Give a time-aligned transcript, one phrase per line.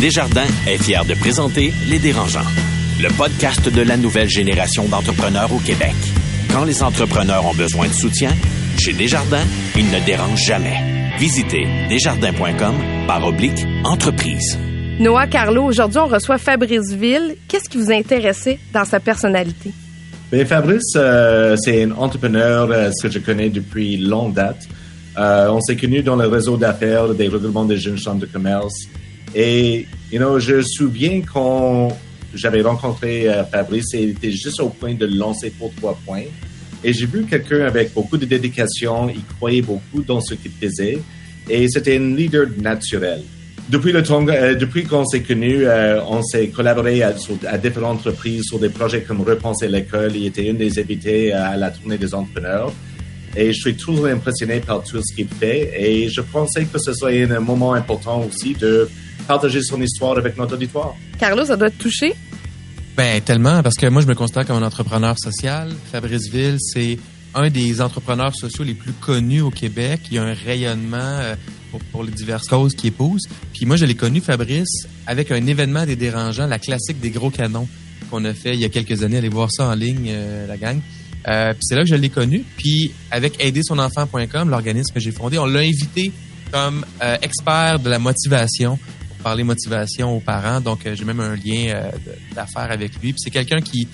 [0.00, 2.44] Desjardins est fier de présenter Les Dérangeants,
[3.00, 5.94] le podcast de la nouvelle génération d'entrepreneurs au Québec.
[6.52, 8.28] Quand les entrepreneurs ont besoin de soutien,
[8.78, 11.14] chez Desjardins, ils ne dérangent jamais.
[11.18, 12.74] Visitez desjardins.com
[13.06, 14.58] par oblique entreprise.
[15.00, 17.36] Noah Carlo, aujourd'hui, on reçoit Fabrice Ville.
[17.48, 19.72] Qu'est-ce qui vous a intéressé dans sa personnalité?
[20.30, 24.68] Bien, Fabrice, euh, c'est un entrepreneur euh, que je connais depuis longue date.
[25.16, 28.74] Euh, on s'est connus dans le réseau d'affaires des regroupements des jeunes chambres de commerce.
[29.34, 31.96] Et, you know, je me souviens quand
[32.34, 36.24] j'avais rencontré euh, Fabrice et il était juste au point de lancer pour trois points.
[36.84, 40.98] Et j'ai vu quelqu'un avec beaucoup de dédication, il croyait beaucoup dans ce qu'il faisait
[41.48, 43.22] et c'était un leader naturel.
[43.68, 47.12] Depuis le temps, euh, depuis qu'on s'est connus, euh, on s'est collaboré à,
[47.48, 50.14] à différentes reprises sur des projets comme Repenser l'école.
[50.14, 52.72] Il était une des invités à la tournée des entrepreneurs.
[53.36, 55.72] Et je suis toujours impressionné par tout ce qu'il fait.
[55.78, 58.88] Et je pensais que ce serait un moment important aussi de
[59.26, 60.94] partager son histoire avec notre auditoire.
[61.18, 62.14] Carlo, ça doit te toucher?
[62.96, 65.70] Ben tellement parce que moi je me considère comme un entrepreneur social.
[65.92, 66.98] Fabrice Ville, c'est
[67.34, 70.00] un des entrepreneurs sociaux les plus connus au Québec.
[70.10, 71.34] Il y a un rayonnement euh,
[71.70, 73.28] pour, pour les diverses causes qu'il épouse.
[73.52, 77.28] Puis moi je l'ai connu Fabrice avec un événement des dérangeants, la classique des gros
[77.28, 77.68] canons
[78.10, 79.18] qu'on a fait il y a quelques années.
[79.18, 80.80] Allez voir ça en ligne, euh, la gang.
[81.26, 82.44] Euh, puis c'est là que je l'ai connu.
[82.56, 86.12] Puis avec aidersonenfant.com, l'organisme que j'ai fondé, on l'a invité
[86.52, 90.60] comme euh, expert de la motivation pour parler motivation aux parents.
[90.60, 91.90] Donc, euh, j'ai même un lien
[92.34, 93.12] d'affaires avec lui.
[93.12, 93.88] Puis c'est quelqu'un qui,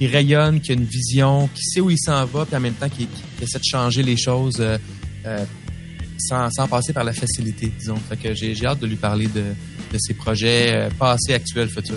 [0.00, 2.88] rayonne, qui a une vision, qui sait où il s'en va, puis en même temps
[2.88, 3.06] qui,
[3.40, 4.62] essaie de changer les choses
[6.18, 7.96] sans, passer par la facilité, disons.
[7.96, 9.40] Fait que j'ai hâte de lui parler de,
[9.92, 11.96] de ses projets passés, actuels, futurs.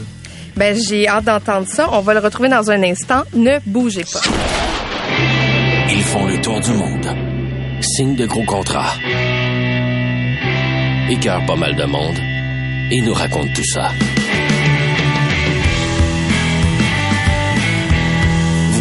[0.55, 1.89] Ben, j'ai hâte d'entendre ça.
[1.91, 3.23] On va le retrouver dans un instant.
[3.33, 4.21] Ne bougez pas.
[5.89, 7.07] Ils font le tour du monde.
[7.81, 8.93] Signent de gros contrats.
[11.09, 12.17] Écœurent pas mal de monde.
[12.91, 13.91] Et nous racontent tout ça.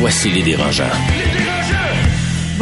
[0.01, 0.85] Voici les dérangeants.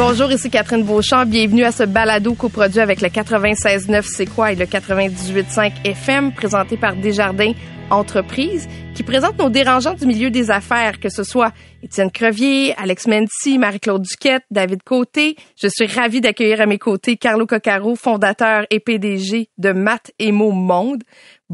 [0.03, 1.27] Bonjour, ici Catherine Beauchamp.
[1.27, 6.75] Bienvenue à ce balado coproduit avec le 96.9 C'est quoi et le 98.5 FM présenté
[6.75, 7.53] par Desjardins
[7.91, 11.53] Entreprises qui présente nos dérangeants du milieu des affaires, que ce soit
[11.83, 15.35] Étienne Crevier, Alex Menti, Marie-Claude Duquette, David Côté.
[15.61, 20.31] Je suis ravie d'accueillir à mes côtés Carlo Coccaro, fondateur et PDG de Math et
[20.31, 21.03] Monde.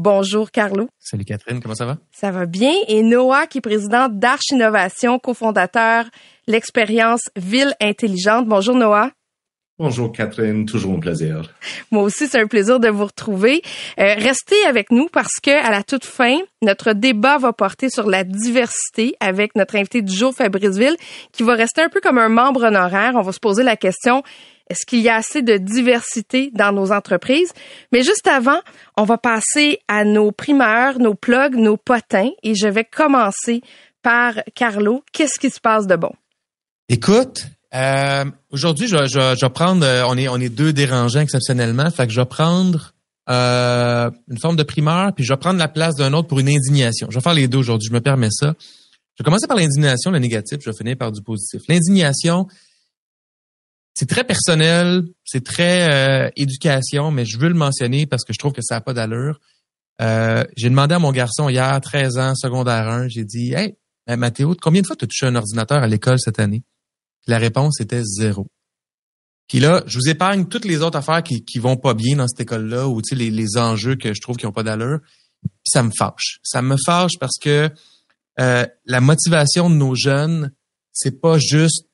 [0.00, 0.88] Bonjour Carlo.
[1.00, 1.98] Salut Catherine, comment ça va?
[2.12, 2.72] Ça va bien?
[2.86, 6.04] Et Noah, qui est président d'Arche Innovation, cofondateur
[6.46, 8.46] l'expérience Ville Intelligente.
[8.46, 9.10] Bonjour Noah.
[9.76, 11.52] Bonjour Catherine, toujours un plaisir.
[11.90, 13.60] Moi aussi, c'est un plaisir de vous retrouver.
[13.98, 18.08] Euh, restez avec nous parce que à la toute fin, notre débat va porter sur
[18.08, 20.96] la diversité avec notre invité du jour, Fabrice Ville,
[21.32, 23.14] qui va rester un peu comme un membre honoraire.
[23.16, 24.22] On va se poser la question
[24.70, 27.52] est-ce qu'il y a assez de diversité dans nos entreprises?
[27.92, 28.60] Mais juste avant,
[28.96, 32.30] on va passer à nos primeurs, nos plugs, nos potins.
[32.42, 33.62] Et je vais commencer
[34.02, 35.02] par Carlo.
[35.12, 36.12] Qu'est-ce qui se passe de bon?
[36.88, 42.06] Écoute, euh, aujourd'hui, je, vais- prendre, euh, on est, on est deux dérangeants exceptionnellement, fait
[42.06, 42.94] que je vais prendre
[43.28, 46.48] euh, une forme de primeur, puis je vais prendre la place d'un autre pour une
[46.48, 47.08] indignation.
[47.10, 48.54] Je vais faire les deux aujourd'hui, je me permets ça.
[48.58, 51.60] Je vais commencer par l'indignation, le négatif, je vais finir par du positif.
[51.68, 52.46] L'indignation,
[53.94, 58.38] c'est très personnel, c'est très euh, éducation, mais je veux le mentionner parce que je
[58.38, 59.40] trouve que ça n'a pas d'allure.
[60.00, 63.74] Euh, j'ai demandé à mon garçon hier, 13 ans, secondaire 1, j'ai dit, hey,
[64.08, 66.62] euh, Mathéo, combien de fois tu as touché un ordinateur à l'école cette année?
[67.26, 68.46] La réponse était zéro.
[69.48, 72.28] Puis là, je vous épargne toutes les autres affaires qui, qui vont pas bien dans
[72.28, 75.00] cette école-là ou tu les, enjeux que je trouve qui ont pas d'allure.
[75.42, 76.38] Puis ça me fâche.
[76.42, 77.70] Ça me fâche parce que
[78.40, 80.52] euh, la motivation de nos jeunes,
[80.92, 81.87] c'est pas juste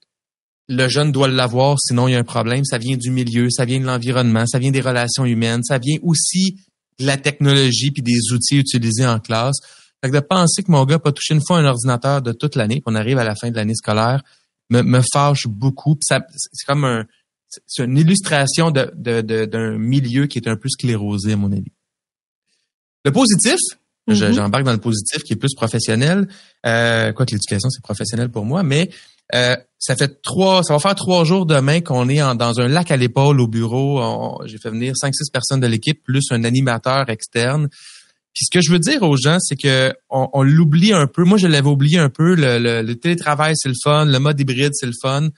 [0.69, 2.65] le jeune doit l'avoir, sinon il y a un problème.
[2.65, 5.97] Ça vient du milieu, ça vient de l'environnement, ça vient des relations humaines, ça vient
[6.03, 6.57] aussi
[6.99, 9.57] de la technologie puis des outils utilisés en classe.
[10.03, 12.57] Fait que de penser que mon gars pas touché une fois un ordinateur de toute
[12.57, 14.23] l'année, qu'on arrive à la fin de l'année scolaire,
[14.71, 15.95] me, me fâche beaucoup.
[15.97, 17.05] Puis ça, c'est comme un,
[17.67, 21.53] c'est une illustration de, de, de- d'un milieu qui est un peu sclérosé, à mon
[21.53, 21.73] avis.
[23.05, 23.57] Le positif,
[24.09, 24.33] je- Mhm.
[24.33, 26.29] j'embarque dans le positif qui est plus professionnel.
[26.67, 28.91] Euh, quoi que l'éducation, c'est professionnel pour moi, mais
[29.35, 29.57] euh,
[29.87, 32.91] ça fait trois, ça va faire trois jours demain qu'on est en- dans un lac
[32.91, 34.41] à l'épaule au bureau.
[34.47, 37.69] J'ai fait venir cinq, six personnes de l'équipe plus un animateur externe.
[38.33, 41.23] Puis ce que je veux dire aux gens, c'est que on, on l'oublie un peu.
[41.25, 42.35] Moi, je l'avais oublié un peu.
[42.35, 44.07] Le, le- le télétravail, c'est le fun.
[44.07, 45.29] Le mode hybride, c'est le fun.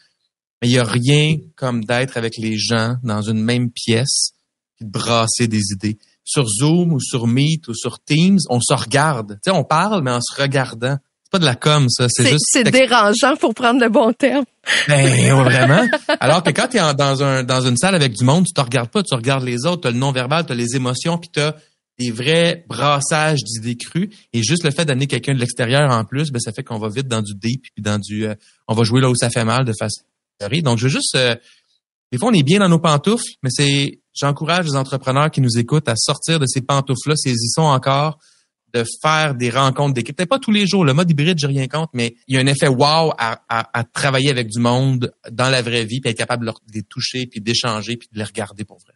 [0.63, 4.31] Mais il y a rien comme d'être avec les gens dans une même pièce
[4.77, 5.99] puis de brasser des idées.
[6.25, 9.35] Sur Zoom ou sur Meet ou sur Teams, on se regarde.
[9.45, 10.97] Tu sais, on parle, mais en se regardant.
[11.37, 12.07] Pas de la com, ça.
[12.09, 14.47] C'est juste c'est dérangeant pour prendre le bon terme.
[14.89, 15.87] ben, vraiment.
[16.19, 18.61] Alors que quand tu es dans, un, dans une salle avec du monde, tu te
[18.63, 21.29] regardes pas, tu regardes les autres, tu as le non-verbal, tu as les émotions, puis
[21.31, 21.55] tu as
[21.99, 24.09] des vrais brassages d'idées crues.
[24.33, 26.89] Et juste le fait d'amener quelqu'un de l'extérieur en plus, ben, ça fait qu'on va
[26.89, 28.35] vite dans du deep, puis dans du, euh,
[28.67, 30.01] on va jouer là où ça fait mal de façon
[30.41, 31.37] Donc, je veux juste, euh,
[32.13, 35.59] des fois, on est bien dans nos pantoufles, mais c'est, j'encourage les entrepreneurs qui nous
[35.59, 38.21] écoutent à sortir de ces pantoufles-là, s'ils y sont encore,
[38.75, 40.17] de faire des rencontres d'équipe.
[40.17, 42.41] Peut-être pas tous les jours, le mode hybride, j'ai rien contre, mais il y a
[42.41, 46.19] un effet wow à, à, travailler avec du monde dans la vraie vie, puis être
[46.19, 48.95] capable de les toucher, puis d'échanger, puis de les regarder pour vrai.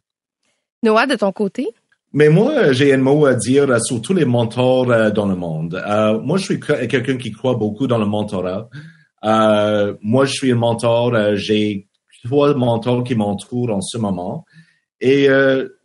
[0.83, 1.69] Noah, de ton côté?
[2.13, 5.81] Mais moi, j'ai un mot à dire sur tous les mentors euh, dans le monde.
[5.87, 8.69] Euh, moi, je suis quelqu'un qui croit beaucoup dans le mentorat.
[9.25, 11.37] Euh, moi, je suis un mentor.
[11.37, 11.87] j'ai
[12.25, 14.45] trois mentors qui m'entourent en ce moment.
[15.01, 15.29] Et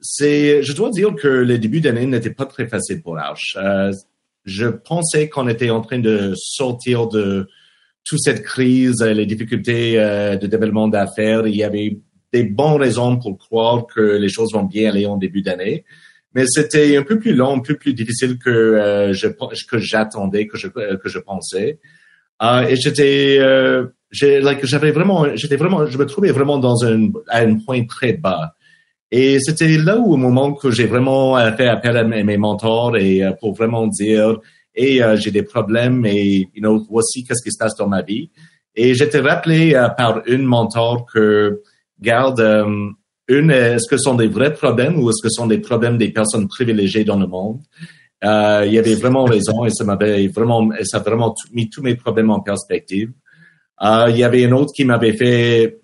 [0.02, 3.58] c'est, je dois dire que le début d'année n'était pas très facile pour Arch.
[4.44, 7.48] je pensais qu'on était en train de sortir de
[8.04, 11.48] toute cette crise, les difficultés de développement d'affaires.
[11.48, 11.98] Il y avait
[12.34, 15.86] des bonnes raisons pour croire que les choses vont bien aller en début d'année
[16.36, 20.48] mais c'était un peu plus long, un peu plus difficile que euh, je que j'attendais,
[20.48, 21.80] que je que je pensais.
[22.44, 27.40] Euh, et j'étais, euh, j'avais vraiment, j'étais vraiment, je me trouvais vraiment dans un à
[27.40, 28.54] un point très bas.
[29.12, 32.98] Et c'était là où au moment que j'ai vraiment euh, fait appel à mes, mentors
[32.98, 34.38] et euh, pour vraiment dire,
[34.76, 38.30] et j'ai des problèmes et you know, voici qu'est-ce qui se passe dans ma vie.
[38.76, 41.62] Et j'étais rappelé par une mentor que
[42.02, 42.42] garde
[43.30, 45.98] une, est-ce que ce sont des vrais problèmes ou est-ce que ce sont des problèmes
[45.98, 47.62] des personnes privilégiées dans le monde?
[48.24, 51.82] Euh, il y avait vraiment raison et ça m'avait vraiment, ça a vraiment mis tous
[51.82, 53.12] mes problèmes en perspective.
[53.84, 55.80] Euh, il y avait un autre qui m'avait fait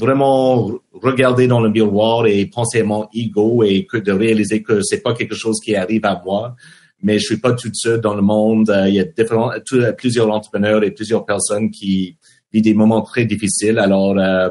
[0.00, 4.80] vraiment regarder dans le miroir et penser à mon ego et que de réaliser que
[4.82, 6.56] c'est pas quelque chose qui arrive à moi,
[7.02, 8.70] mais je suis pas toute seule dans le monde.
[8.70, 9.52] Euh, il y a différents,
[9.96, 12.16] plusieurs entrepreneurs et plusieurs personnes qui
[12.52, 13.78] vivent des moments très difficiles.
[13.78, 14.50] Alors, euh,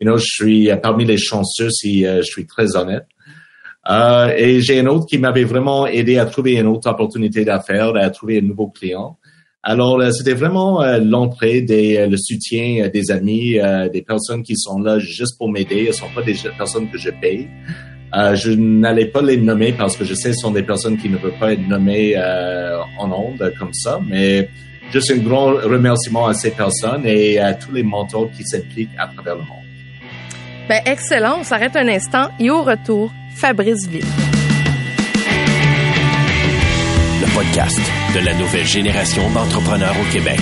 [0.00, 3.06] you know, je suis euh, parmi les chanceux si euh, je suis très honnête.
[3.90, 7.96] Euh, et j'ai un autre qui m'avait vraiment aidé à trouver une autre opportunité d'affaires,
[7.96, 9.18] à trouver un nouveau client.
[9.64, 13.58] Alors, c'était vraiment l'entrée, des, le soutien des amis,
[13.92, 15.86] des personnes qui sont là juste pour m'aider.
[15.92, 17.48] Ce sont pas des personnes que je paye.
[18.12, 21.08] je n'allais pas les nommer parce que je sais que ce sont des personnes qui
[21.08, 22.16] ne peuvent pas être nommées
[22.98, 24.48] en ondes comme ça, mais
[24.92, 29.06] juste un grand remerciement à ces personnes et à tous les mentors qui s'impliquent à
[29.06, 29.62] travers le monde.
[30.68, 31.36] Ben, excellent.
[31.40, 34.02] On s'arrête un instant et au retour, Fabrice Ville.
[37.20, 37.80] Le podcast
[38.14, 40.38] de la nouvelle génération d'entrepreneurs au Québec.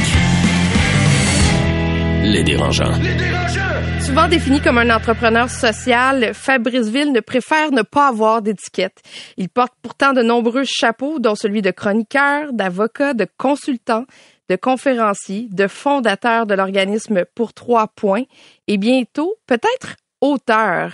[2.25, 2.99] Les dérangeants.
[3.01, 4.01] Les dérangeants!
[4.01, 9.01] Souvent défini comme un entrepreneur social, Fabrice Ville ne préfère ne pas avoir d'étiquette.
[9.37, 14.05] Il porte pourtant de nombreux chapeaux, dont celui de chroniqueur, d'avocat, de consultant,
[14.49, 18.25] de conférencier, de fondateur de l'organisme Pour Trois Points
[18.67, 20.93] et bientôt, peut-être auteur.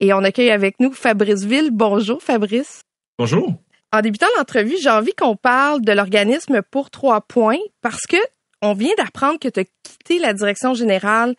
[0.00, 1.70] Et on accueille avec nous Fabrice Ville.
[1.72, 2.82] Bonjour Fabrice.
[3.18, 3.54] Bonjour.
[3.92, 8.18] En débutant l'entrevue, j'ai envie qu'on parle de l'organisme pour trois points parce que
[8.60, 11.34] on vient d'apprendre que tu as quitté la direction générale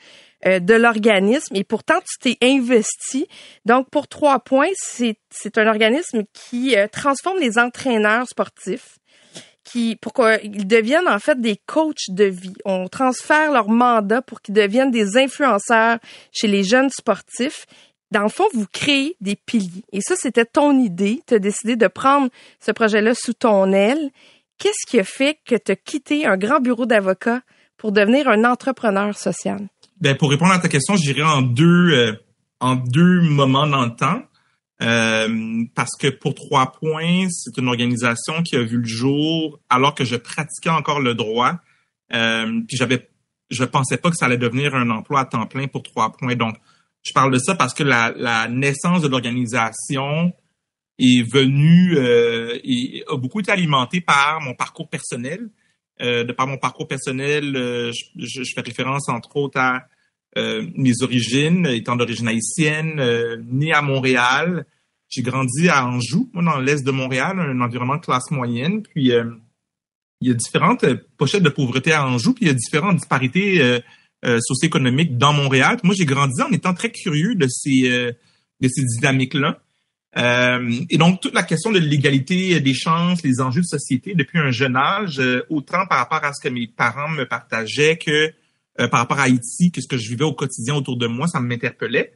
[0.46, 3.28] euh, de l'organisme et pourtant tu t'es investi.
[3.66, 9.00] Donc pour trois points, c'est un organisme qui euh, transforme les entraîneurs sportifs
[9.63, 12.56] qui pour qu'ils deviennent en fait des coachs de vie.
[12.66, 16.00] On transfère leur mandat pour qu'ils deviennent des influenceurs
[16.31, 17.66] chez les jeunes sportifs.
[18.11, 19.83] Dans le fond, vous créez des piliers.
[19.91, 21.21] Et ça, c'était ton idée.
[21.27, 22.29] Tu as décidé de prendre
[22.59, 24.09] ce projet-là sous ton aile.
[24.57, 27.42] Qu'est-ce qui a fait que tu as quitté un grand bureau d'avocat
[27.78, 29.68] pour devenir un entrepreneur social?
[30.01, 32.13] Ben, pour répondre à ta question, j'irai en deux, euh,
[32.59, 34.23] en deux moments dans le temps.
[34.81, 39.94] Euh, parce que pour trois points, c'est une organisation qui a vu le jour alors
[39.94, 41.56] que je pratiquais encore le droit.
[42.13, 43.09] Euh, puis j'avais,
[43.49, 46.35] je pensais pas que ça allait devenir un emploi à temps plein pour trois points.
[46.35, 46.56] Donc,
[47.03, 50.33] je parle de ça parce que la, la naissance de l'organisation
[50.99, 55.49] est venue euh, et a beaucoup été alimentée par mon parcours personnel.
[56.01, 59.85] Euh, de par mon parcours personnel, euh, je, je, fais référence entre autres à
[60.37, 64.65] euh, mes origines, étant d'origine haïtienne, euh, né à Montréal.
[65.09, 68.83] J'ai grandi à Anjou, moi, dans l'est de Montréal, un environnement de classe moyenne.
[68.83, 69.25] Puis, euh,
[70.21, 70.85] il y a différentes
[71.18, 73.81] pochettes de pauvreté à Anjou, puis il y a différentes disparités
[74.23, 75.78] socio-économiques dans Montréal.
[75.83, 79.59] moi, j'ai grandi en étant très curieux de ces, de ces dynamiques-là.
[80.90, 84.52] et donc, toute la question de l'égalité des chances, les enjeux de société depuis un
[84.52, 88.33] jeune âge, autant par rapport à ce que mes parents me partageaient que
[88.80, 91.28] euh, par rapport à Haïti, que ce que je vivais au quotidien autour de moi,
[91.28, 92.14] ça m'interpellait.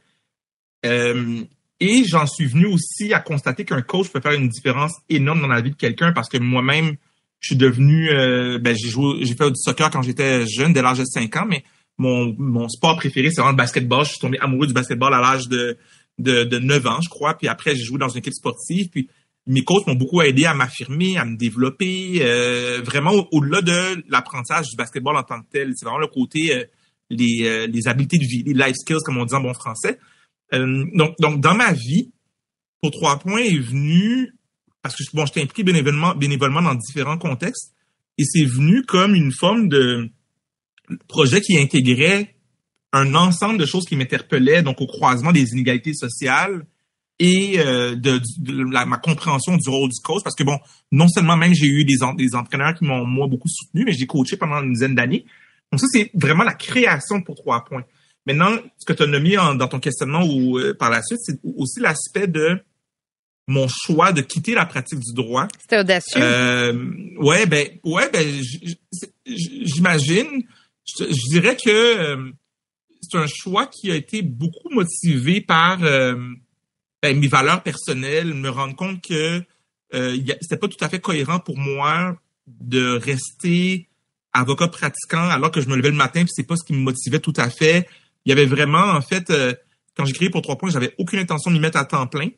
[0.86, 1.42] Euh,
[1.80, 5.48] et j'en suis venu aussi à constater qu'un coach peut faire une différence énorme dans
[5.48, 6.96] la vie de quelqu'un parce que moi-même,
[7.40, 10.80] je suis devenu, euh, ben, j'ai joué, j'ai fait du soccer quand j'étais jeune, dès
[10.80, 11.64] l'âge de 5 ans, mais
[11.98, 14.04] mon, mon sport préféré, c'est vraiment le basketball.
[14.04, 15.76] Je suis tombé amoureux du basketball à l'âge de,
[16.18, 17.34] de, de 9 ans, je crois.
[17.34, 18.88] Puis après, j'ai joué dans une équipe sportive.
[18.90, 19.08] Puis
[19.46, 24.68] mes coachs m'ont beaucoup aidé à m'affirmer, à me développer, euh, vraiment au-delà de l'apprentissage
[24.68, 25.72] du basketball en tant que tel.
[25.76, 26.64] C'est vraiment le côté euh,
[27.10, 29.98] les, euh, les habiletés de vie, les life skills comme on dit en bon français.
[30.52, 32.10] donc, donc dans ma vie,
[32.80, 34.34] pour trois points est venu
[34.82, 37.74] parce que bon, j'étais impliqué bénévolement, bénévolement dans différents contextes
[38.18, 40.10] et c'est venu comme une forme de
[41.08, 42.34] projet qui intégrait
[42.92, 46.64] un ensemble de choses qui m'interpellaient, donc au croisement des inégalités sociales,
[47.18, 48.20] et euh, de,
[48.86, 50.22] ma compréhension du rôle du coach.
[50.22, 50.58] Parce que bon
[50.90, 54.06] non seulement même j'ai eu des, des entraîneurs qui m'ont moi beaucoup soutenu mais j'ai
[54.06, 55.24] coaché pendant une dizaine d'années.
[55.70, 57.84] Donc ça c'est vraiment la création pour trois points.
[58.26, 61.38] Maintenant ce que tu as nommé dans ton questionnement ou euh, par la suite c'est
[61.56, 62.60] aussi l'aspect de
[63.46, 65.46] mon choix de quitter la pratique du droit.
[65.60, 66.20] C'était audacieux.
[66.20, 68.26] Euh, ouais ben ouais ben
[69.26, 70.44] j'imagine
[70.84, 72.30] je, je, dirais que euh,
[73.00, 78.74] c'est un choix qui a été beaucoup motivé par ben, mes valeurs personnelles, me rendre
[78.74, 79.42] compte que
[79.94, 83.88] euh, c'était pas tout à fait cohérent pour moi de rester
[84.32, 86.78] avocat pratiquant alors que je me levais le matin puis c'est pas ce qui me
[86.78, 87.88] motivait tout à fait.
[88.24, 89.54] Il y avait vraiment en fait euh,
[89.96, 92.30] quand j'ai créé pour trois points, j'avais aucune intention de m'y mettre à temps plein,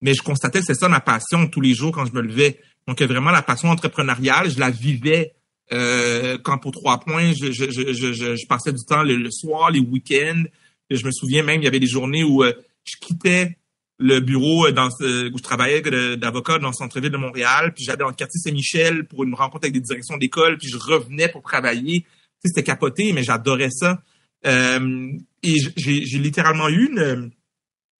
[0.00, 2.58] mais je constatais que c'est ça ma passion tous les jours quand je me levais.
[2.88, 5.34] Donc vraiment la passion entrepreneuriale, je la vivais
[5.72, 9.80] euh, quand pour trois points, je, je, je, je, passais du temps le, soir, les
[9.80, 10.44] week-ends.
[10.90, 12.52] Je me souviens même, il y avait des journées où euh,
[12.84, 13.56] je quittais
[13.98, 15.80] le bureau dans où je travaillais
[16.16, 19.64] d'avocat dans le centre-ville de Montréal, puis j'allais dans le quartier Saint-Michel pour une rencontre
[19.64, 22.02] avec des directions d'école, puis je revenais pour travailler.
[22.02, 22.06] Tu
[22.42, 24.02] sais, c'était capoté, mais j'adorais ça.
[24.44, 25.10] Euh,
[25.42, 27.30] et j'ai littéralement eu une,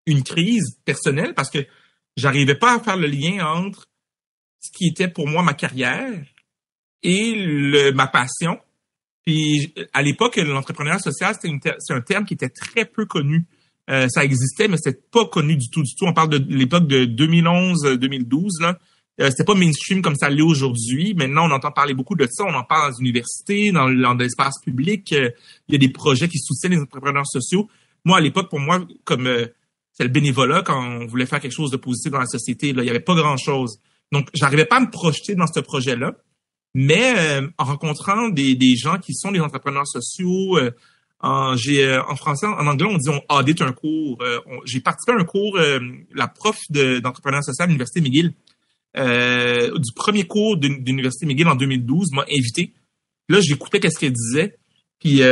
[0.05, 1.67] une crise personnelle parce que
[2.17, 3.87] j'arrivais pas à faire le lien entre
[4.61, 6.23] ce qui était pour moi ma carrière
[7.07, 8.59] et le, ma passion.
[9.25, 13.47] Puis à l'époque, l'entrepreneuriat social, c'est un terme qui était très peu connu.
[13.89, 16.07] Euh, ça existait, mais c'était pas connu du tout, du tout.
[16.07, 18.79] On parle de l'époque de 2011-2012, là.
[19.21, 21.15] Euh, c'était pas mainstream comme ça l'est aujourd'hui.
[21.15, 22.45] Maintenant, on entend parler beaucoup de ça.
[22.45, 25.13] On en parle dans les universités, dans, l'espace public.
[25.13, 25.31] Euh,
[25.69, 27.69] il y a des projets qui soutiennent les entrepreneurs sociaux.
[28.05, 29.47] Moi, à l'époque, pour moi, comme euh,
[29.93, 32.85] c'est le bénévolat, quand on voulait faire quelque chose de positif dans la société, il
[32.85, 33.81] y avait pas grand-chose.
[34.13, 36.15] Donc, j'arrivais pas à me projeter dans ce projet-là.
[36.79, 40.59] Mais en rencontrant des, des gens qui sont des entrepreneurs sociaux,
[41.21, 44.19] en, j'ai, euh, en français, en anglais, on dit on audit un cours.
[44.21, 45.81] Euh, j'ai participé à un cours, euh,
[46.15, 47.01] la prof de,
[47.43, 48.35] social à l'Université McGill,
[48.95, 52.73] du premier cours de, l'Université McGill en 2012, m'a invité.
[53.29, 54.59] Là, j'écoutais qu'est-ce qu'elle disait.
[55.01, 55.25] Puis, puis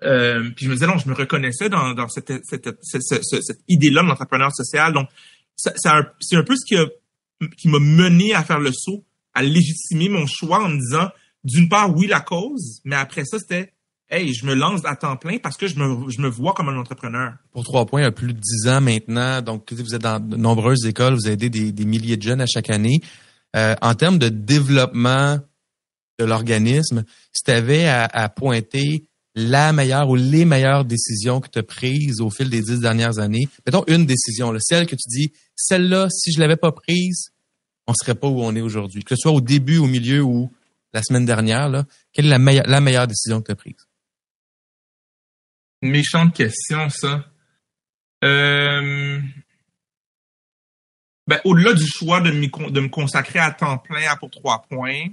[0.00, 4.08] je me disais, non, je me reconnaissais dans, dans cette, cette, cette, cette, idée-là de
[4.08, 4.92] l'entrepreneur social.
[4.92, 5.08] Donc,
[5.54, 5.72] ça,
[6.20, 6.86] c'est un peu ce qui, a,
[7.56, 11.08] qui m'a mené à faire le saut, à légitimer mon choix en me disant,
[11.44, 13.72] d'une part, oui, la cause, mais après ça, c'était
[14.12, 16.68] hey, je me lance à temps plein parce que je me, je me vois comme
[16.68, 17.32] un entrepreneur.
[17.50, 20.20] Pour trois points, il y a plus de dix ans maintenant, donc vous êtes dans
[20.20, 23.00] de nombreuses écoles, vous aidez des, des milliers de jeunes à chaque année.
[23.56, 25.38] Euh, en termes de développement
[26.18, 31.58] de l'organisme, si tu avais à, pointer la meilleure ou les meilleures décisions que tu
[31.58, 35.32] as prises au fil des dix dernières années, mettons une décision, celle que tu dis,
[35.56, 37.31] celle-là, si je l'avais pas prise,
[37.86, 39.02] on serait pas où on est aujourd'hui.
[39.04, 40.52] Que ce soit au début, au milieu ou
[40.92, 43.88] la semaine dernière, quelle est la meilleure, décision que tu as prise?
[45.82, 47.28] méchante question, ça.
[48.22, 49.20] Euh...
[51.26, 55.06] Ben, au-delà du choix de me, consacrer à temps plein à pour trois points,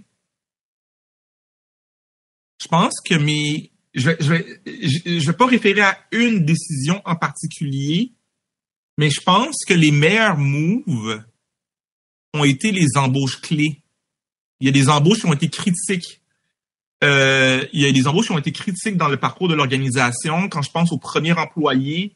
[2.61, 7.15] je pense que mes, je vais, vais, je vais pas référer à une décision en
[7.15, 8.11] particulier,
[8.97, 11.23] mais je pense que les meilleurs moves
[12.33, 13.81] ont été les embauches clés.
[14.59, 16.19] Il y a des embauches qui ont été critiques
[17.03, 20.49] euh, il y a des embauches qui ont été critiques dans le parcours de l'organisation.
[20.49, 22.15] Quand je pense au premier employé,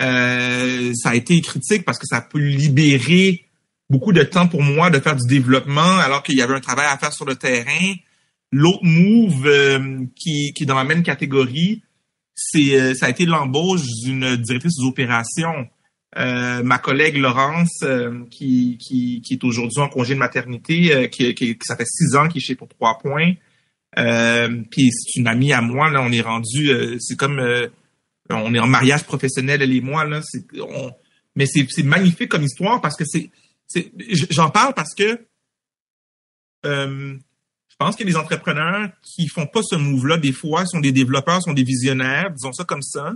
[0.00, 3.44] euh, ça a été critique parce que ça peut libérer
[3.90, 6.86] beaucoup de temps pour moi de faire du développement alors qu'il y avait un travail
[6.86, 7.94] à faire sur le terrain.
[8.50, 11.82] L'autre move euh, qui, qui est dans la même catégorie,
[12.34, 15.68] c'est euh, ça a été l'embauche d'une directrice des opérations.
[16.16, 17.84] Euh, ma collègue Laurence,
[18.30, 22.28] qui, qui, qui, est aujourd'hui en congé de maternité, qui, qui, ça fait six ans
[22.28, 23.34] qu'il est chez pour trois points,
[23.98, 27.68] euh, puis c'est une amie à moi, là, on est rendu, euh, c'est comme, euh,
[28.30, 30.44] on est en mariage professionnel, elle et moi, là, c'est,
[31.36, 33.30] mais c'est, magnifique comme histoire parce que c'est,
[34.30, 35.20] j'en parle parce que
[36.64, 41.42] je pense a des entrepreneurs qui font pas ce move-là des fois, sont des développeurs,
[41.42, 43.12] sont des visionnaires, disons ça comme ça.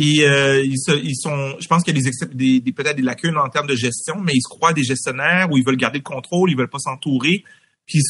[0.00, 3.48] Et ils, ils, sont, je pense qu'il y a des, des peut-être des lacunes en
[3.48, 6.50] termes de gestion, mais ils se croient des gestionnaires où ils veulent garder le contrôle,
[6.50, 7.44] ils veulent pas s'entourer.
[7.90, 8.02] Puis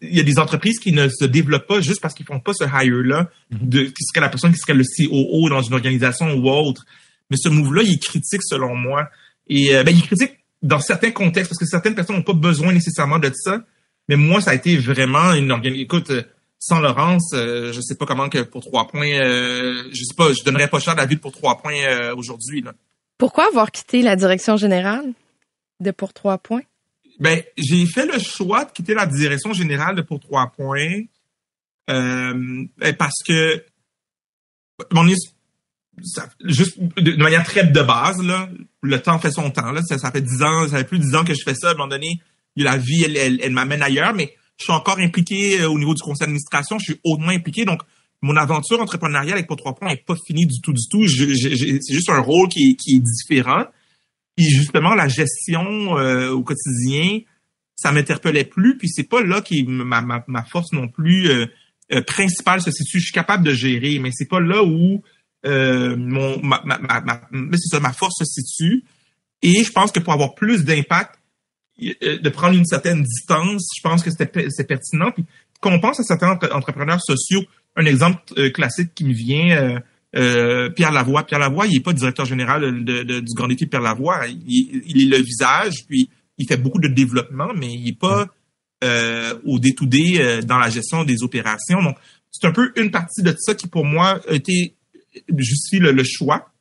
[0.00, 2.54] il y a des entreprises qui ne se développent pas juste parce qu'ils font pas
[2.54, 3.68] ce hire-là, mhm.
[3.68, 6.86] de qui serait la personne qui serait le COO dans une organisation ou autre.
[7.30, 9.10] Mais ce move-là, il est critique selon moi.
[9.48, 12.32] Et euh, ben, il est critique dans certains contextes, parce que certaines personnes n'ont pas
[12.32, 13.64] besoin nécessairement de ça,
[14.08, 15.84] mais moi, ça a été vraiment une organisation.
[15.84, 16.22] Écoute, euh,
[16.64, 20.32] sans Laurence, euh, je sais pas comment que pour trois points, euh, je sais pas,
[20.32, 22.64] je donnerais pas cher la vie pour trois points euh, aujourd'hui.
[23.18, 25.12] Pourquoi avoir quitté la direction générale
[25.80, 26.62] de pour trois points?
[27.18, 31.00] Ben, j'ai fait le choix de quitter la direction générale de pour trois points
[31.90, 33.64] euh, ben, parce que
[34.92, 35.04] mon
[36.04, 38.48] ça, juste de, manière très de base, là,
[38.82, 39.72] le temps fait son temps.
[39.72, 41.56] Là, ça, ça fait dix ans, ça fait plus de dix ans que je fais
[41.56, 41.70] ça.
[41.70, 42.20] À un moment donné,
[42.54, 45.94] la vie, elle, elle, elle m'amène ailleurs, mais je suis encore impliqué euh, au niveau
[45.94, 46.78] du conseil d'administration.
[46.78, 47.82] Je suis hautement impliqué, donc
[48.22, 51.06] mon aventure entrepreneuriale avec Pour Trois Points n'est pas finie du tout, du tout.
[51.08, 53.64] C'est juste un rôle qui, est différent.
[54.36, 57.18] Puis justement, la gestion euh, au quotidien,
[57.74, 58.78] ça m'interpellait plus.
[58.78, 61.46] Puis c'est pas là qui ma, ma, force non plus euh,
[62.06, 63.00] principale se situe.
[63.00, 65.02] Je suis capable de gérer, mais c'est pas là où
[67.80, 68.84] ma force se situe.
[69.42, 71.18] Et je pense que pour avoir plus d'impact,
[71.82, 75.10] de prendre une certaine distance, je pense que c'est pertinent.
[75.12, 75.24] Puis
[75.60, 77.42] quand on pense à certains entrepreneurs sociaux,
[77.76, 79.80] un exemple classique qui me vient,
[80.14, 81.24] euh, Pierre Lavoie.
[81.24, 84.26] Pierre Lavoie, il est pas directeur général de, de, du Grand Défi Pierre Lavoie.
[84.26, 88.26] Il, il, est le visage, puis il fait beaucoup de développement, mais il est pas
[88.84, 91.82] euh, au day-to-day euh, dans la gestion des opérations.
[91.82, 91.96] Donc,
[92.30, 94.76] c'est un peu une partie de ça qui, pour moi, a été
[95.38, 96.52] justifie le, le choix.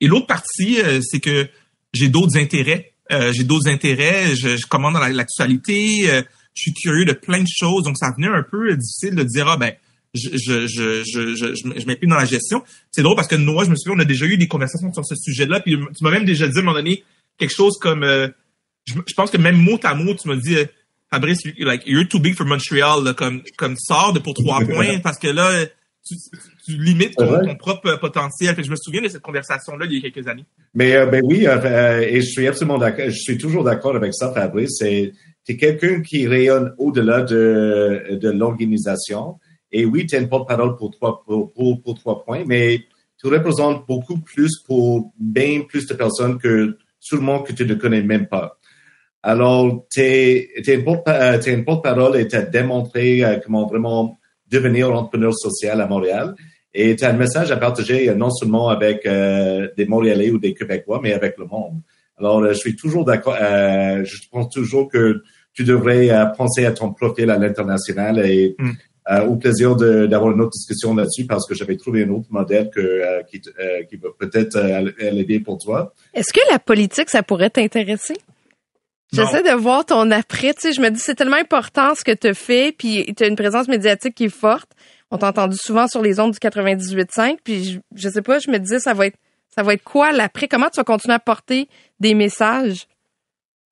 [0.00, 1.48] Et l'autre partie, euh, c'est que
[1.92, 2.94] j'ai d'autres intérêts.
[3.10, 4.34] Euh, j'ai d'autres intérêts.
[4.36, 6.06] Je, je commande dans l'actualité.
[6.06, 6.24] je
[6.54, 7.84] suis curieux de plein de choses.
[7.84, 9.72] Donc, ça venait un peu difficile de dire, ah ben,
[10.14, 12.62] je, je, je, je, je, je m'implique dans la gestion.
[12.90, 15.04] C'est drôle parce que Noah, je me souviens, on a déjà eu des conversations sur
[15.04, 17.04] ce sujet-là, puis tu m'as même déjà dit à un moment donné
[17.38, 18.28] quelque chose comme, euh,
[18.86, 20.64] je, je, pense que même mot à mot, tu m'as dit, euh,
[21.10, 24.98] Fabrice, like, you're too big for Montreal, là, comme, comme sors de pour trois points,
[25.00, 25.66] parce que là,
[26.10, 28.54] tu, tu limites ton, ton, propre potentiel.
[28.54, 30.44] Fait que je me souviens de cette conversation-là il y a quelques années.
[30.74, 34.14] Mais euh, ben oui, euh, et je suis absolument d'accord, je suis toujours d'accord avec
[34.14, 34.76] ça, Fabrice.
[34.78, 35.12] C'est,
[35.48, 39.38] es quelqu'un qui rayonne au-delà de, de l'organisation.
[39.72, 42.84] Et oui, tu es une porte-parole pour trois, pour, pour, pour, trois points, mais
[43.20, 46.76] tu représentes beaucoup plus pour bien plus de personnes que
[47.08, 48.58] tout le monde que tu ne connais même pas.
[49.22, 54.19] Alors, tu es, une porte-parole et tu as démontré euh, comment vraiment
[54.50, 56.34] devenir entrepreneur social à Montréal.
[56.72, 60.38] Et tu as un message à partager euh, non seulement avec euh, des Montréalais ou
[60.38, 61.80] des Québécois, mais avec le monde.
[62.18, 63.34] Alors, je suis toujours d'accord.
[63.38, 65.22] je pense toujours que
[65.54, 68.72] tu devrais penser à ton profil à l'international et mm.
[69.10, 72.70] Euh, au plaisir d'avoir une autre discussion là-dessus parce que j'avais trouvé un autre modèle
[72.72, 75.94] que, euh, qui, euh, qui va peut-être aller bien pour toi.
[76.14, 78.14] Est-ce que la politique, ça pourrait t'intéresser?
[79.12, 80.54] J'essaie de voir ton après.
[80.54, 83.26] Tu sais, je me dis c'est tellement important ce que tu fais, puis tu as
[83.26, 84.70] une présence médiatique qui est forte.
[85.10, 88.50] On t'a entendu souvent sur les ondes du 98.5, puis je, je sais pas, je
[88.50, 89.18] me disais ça va être
[89.54, 90.48] ça va être quoi l'après?
[90.48, 91.68] Comment tu vas continuer à porter
[91.98, 92.86] des messages?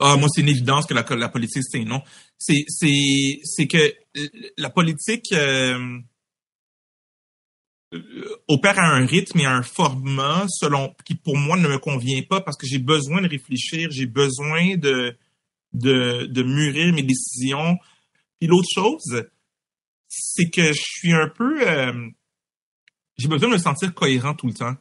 [0.00, 2.02] Ah, moi, c'est une évidence que la, la politique, c'est non.
[2.36, 3.94] C'est, c'est, c'est que
[4.56, 5.98] la politique euh,
[8.46, 12.22] opère à un rythme et à un format selon qui, pour moi, ne me convient
[12.22, 15.16] pas parce que j'ai besoin de réfléchir, j'ai besoin de,
[15.78, 17.76] de, de mûrir mes décisions.
[18.38, 19.24] Puis l'autre chose,
[20.08, 21.68] c'est que je suis un peu...
[21.68, 22.08] Euh,
[23.16, 24.76] j'ai besoin de me sentir cohérent tout le temps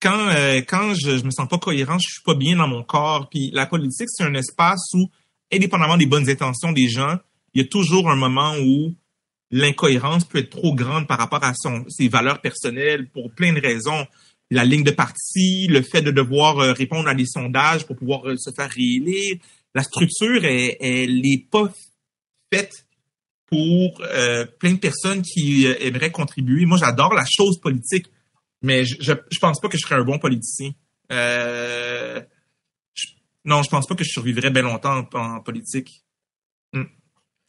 [0.00, 2.82] quand euh, quand je, je me sens pas cohérent, je suis pas bien dans mon
[2.82, 3.28] corps.
[3.28, 5.10] Puis la politique, c'est un espace où,
[5.52, 7.16] indépendamment des bonnes intentions des gens,
[7.54, 8.94] il y a toujours un moment où
[9.50, 13.60] l'incohérence peut être trop grande par rapport à son, ses valeurs personnelles pour plein de
[13.60, 14.06] raisons.
[14.50, 18.28] La ligne de parti, le fait de devoir euh, répondre à des sondages pour pouvoir
[18.28, 19.36] euh, se faire réélire.
[19.78, 21.72] La structure, elle, elle est pas
[22.52, 22.86] faite
[23.46, 24.02] pour
[24.58, 26.66] plein de personnes qui aimeraient contribuer.
[26.66, 28.06] Moi, j'adore la chose politique
[28.62, 30.72] mais je, je, pense pas que je serais un bon politicien.
[31.12, 32.20] Euh,
[33.44, 36.04] non, je pense pas que je survivrais bien longtemps en, politique.
[36.72, 36.84] Hmm.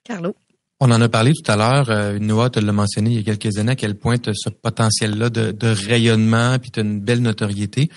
[0.03, 0.35] Carlo?
[0.79, 1.89] On en a parlé tout à l'heure.
[1.89, 4.33] Euh, Noah te l'a mentionné il y a quelques années à quel point tu as
[4.33, 7.89] ce potentiel-là de, de, rayonnement puis tu as une belle notoriété.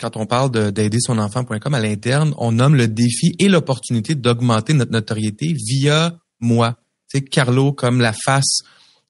[0.00, 4.72] Quand on parle d'aider son enfant.com à l'interne, on nomme le défi et l'opportunité d'augmenter
[4.72, 6.78] notre notoriété via moi.
[7.10, 8.62] Tu sais, Carlo comme la face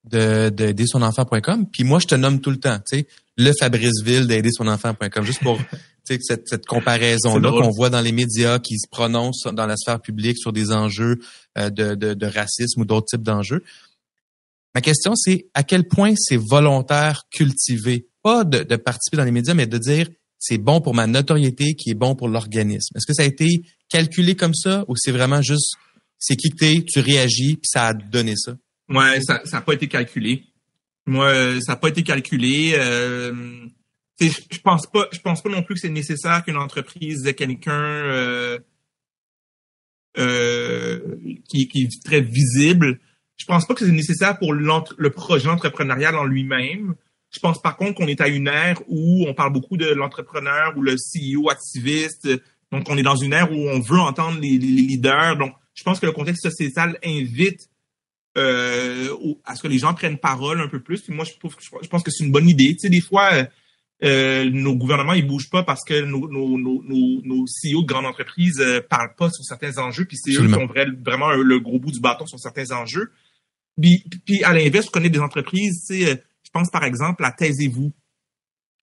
[0.04, 1.66] de d'aider son enfant.com.
[1.70, 2.78] Puis moi, je te nomme tout le temps.
[2.90, 5.58] Tu sais, le Fabriceville d'aider son enfant.com, juste pour
[6.04, 10.38] cette, cette comparaison-là qu'on voit dans les médias qui se prononcent dans la sphère publique
[10.38, 11.20] sur des enjeux
[11.56, 13.62] euh, de, de, de, racisme ou d'autres types d'enjeux.
[14.74, 19.30] Ma question, c'est à quel point c'est volontaire, cultivé, pas de, de, participer dans les
[19.30, 20.08] médias, mais de dire
[20.40, 22.96] c'est bon pour ma notoriété, qui est bon pour l'organisme.
[22.96, 25.76] Est-ce que ça a été calculé comme ça ou c'est vraiment juste
[26.18, 28.56] c'est qui que tu réagis, puis ça a donné ça?
[28.88, 30.44] Ouais, ça n'a pas été calculé.
[31.06, 32.74] Moi, ça n'a pas été calculé.
[32.76, 33.66] Euh,
[34.20, 37.72] je pense pas, je pense pas non plus que c'est nécessaire qu'une entreprise ait quelqu'un
[37.72, 38.58] euh,
[40.18, 41.16] euh,
[41.48, 42.98] qui, qui, est très visible.
[43.36, 46.94] Je pense pas que c'est nécessaire pour le projet entrepreneurial en lui-même.
[47.30, 50.76] Je pense par contre qu'on est à une ère où on parle beaucoup de l'entrepreneur
[50.76, 52.28] ou le CEO activiste.
[52.72, 55.36] Donc, on est dans une ère où on veut entendre les, les leaders.
[55.36, 57.68] Donc, je pense que le contexte sociétal invite
[58.38, 59.08] euh,
[59.44, 61.08] à ce que les gens prennent parole un peu plus.
[61.08, 62.72] moi, je, trouve, je pense que c'est une bonne idée.
[62.72, 63.44] Tu sais, des fois, euh,
[64.02, 68.06] euh, nos gouvernements ils bougent pas parce que nos, nos, nos, nos CEO de grandes
[68.06, 71.78] entreprises euh, parlent pas sur certains enjeux, puis c'est eux qui ont vraiment le gros
[71.78, 73.12] bout du bâton sur certains enjeux.
[73.80, 77.30] Puis, puis à l'inverse, je connais des entreprises, tu sais, je pense par exemple à
[77.30, 77.92] Taisez-vous,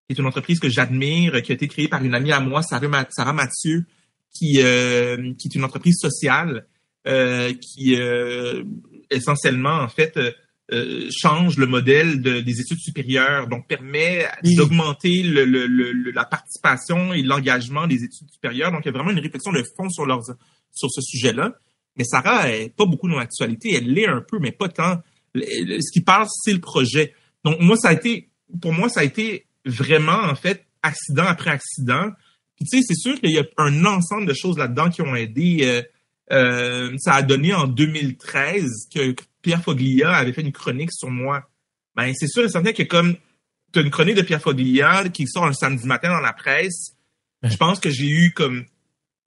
[0.08, 2.62] qui est une entreprise que j'admire, qui a été créée par une amie à moi,
[2.62, 3.86] Sarah, Mathieu,
[4.32, 6.66] qui, euh, qui est une entreprise sociale,
[7.08, 8.64] euh, qui euh,
[9.10, 10.18] essentiellement, en fait,
[11.12, 17.22] change le modèle de, des études supérieures, donc permet d'augmenter le, le, la participation et
[17.22, 18.72] l'engagement des études supérieures.
[18.72, 20.24] Donc, il y a vraiment une réflexion de fond sur, leurs,
[20.72, 21.54] sur ce sujet-là.
[21.98, 25.02] Mais Sarah est pas beaucoup dans l'actualité, elle l'est un peu, mais pas tant.
[25.36, 27.14] Ce qui parle, c'est le projet.
[27.48, 28.30] Donc, moi, ça a été,
[28.62, 32.10] pour moi, ça a été vraiment, en fait, accident après accident.
[32.58, 35.16] Puis, tu sais, c'est sûr qu'il y a un ensemble de choses là-dedans qui ont
[35.16, 35.60] aidé.
[35.62, 35.82] Euh,
[36.34, 41.50] euh, ça a donné en 2013 que Pierre Foglia avait fait une chronique sur moi.
[41.96, 43.16] Ben, c'est sûr et certain que comme
[43.72, 46.98] tu as une chronique de Pierre Foglia qui sort un samedi matin dans la presse,
[47.44, 48.66] je pense que j'ai eu comme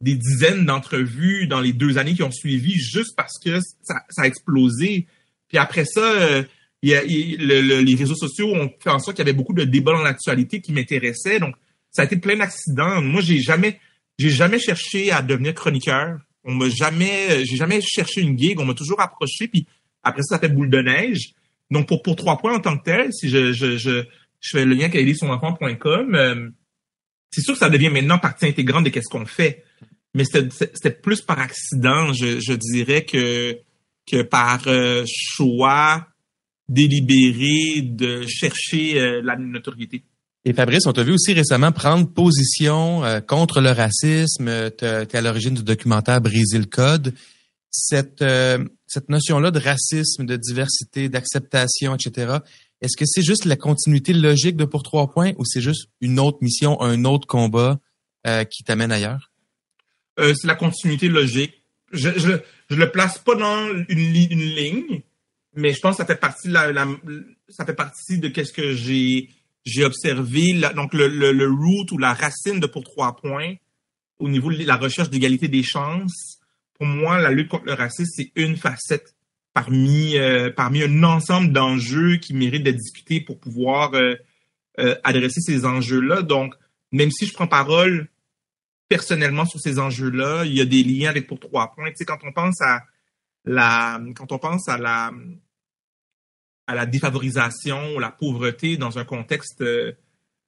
[0.03, 4.27] des dizaines d'entrevues dans les deux années qui ont suivi juste parce que ça, a
[4.27, 5.07] explosé.
[5.49, 6.43] Puis après ça, euh,
[6.89, 9.93] y a, les réseaux sociaux ont fait en sorte qu'il y avait beaucoup de débats
[9.93, 11.39] dans l'actualité qui m'intéressaient.
[11.39, 11.55] Donc,
[11.91, 13.03] ça a été plein d'accidents.
[13.03, 13.79] Moi, j'ai jamais,
[14.19, 16.19] j'ai jamais cherché à devenir chroniqueur.
[16.45, 18.59] On m'a jamais, j'ai jamais cherché une gig.
[18.59, 19.49] On m'a toujours approché.
[19.49, 19.67] Puis
[20.03, 21.33] après ça, ça fait boule de neige.
[21.71, 24.05] Donc, pour, pour trois points en tant que tel, si je, je, je,
[24.41, 26.49] je fais le lien avec enfant.com, euh,
[27.31, 29.65] c'est sûr que ça devient maintenant partie intégrante de qu'est-ce qu'on fait.
[30.15, 33.59] Mais c'était plus par accident, je, je dirais, que,
[34.11, 36.10] que par euh, choix
[36.71, 40.03] délibéré de chercher euh, la notoriété.
[40.47, 44.71] Et Fabrice, on t'a vu aussi récemment prendre position contre le racisme.
[44.79, 47.13] Tu es à l'origine du documentaire Briser le code
[47.71, 52.39] cette, euh, cette notion-là de racisme, de diversité, d'acceptation, etc.,
[52.81, 56.19] est-ce que c'est juste la continuité logique de Pour Trois Points ou c'est juste une
[56.19, 57.79] autre mission, un autre combat
[58.27, 59.31] euh, qui t'amène ailleurs?
[60.19, 61.63] Euh, c'est la continuité logique.
[61.93, 62.39] Je, je,
[62.71, 65.03] je le place pas dans une, une ligne,
[65.55, 66.87] mais je pense que ça fait partie de la,
[67.49, 69.31] ça fait partie de qu'est-ce que j'ai
[69.65, 70.59] j'ai observé.
[70.75, 73.55] donc le, le, le root ou la racine de Pour Trois Points
[74.21, 76.39] au niveau de la recherche d'égalité des chances,
[76.75, 79.15] pour moi, la lutte contre le racisme, c'est une facette
[79.53, 84.15] parmi, euh, parmi un ensemble d'enjeux qui méritent d'être discutés pour pouvoir euh,
[84.79, 86.23] euh, adresser ces enjeux-là.
[86.23, 86.55] Donc,
[86.93, 88.09] même si je prends parole
[88.89, 91.91] personnellement sur ces enjeux-là, il y a des liens avec pour trois points.
[91.91, 92.83] Tu sais, quand on pense à
[93.45, 95.13] la, quand on pense à la,
[96.67, 99.65] à la défavorisation ou la pauvreté dans un contexte,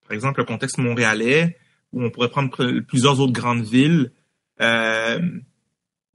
[0.02, 1.56] par exemple, le contexte montréalais,
[1.92, 4.12] où on pourrait prendre plusieurs autres grandes villes,
[4.60, 5.20] euh,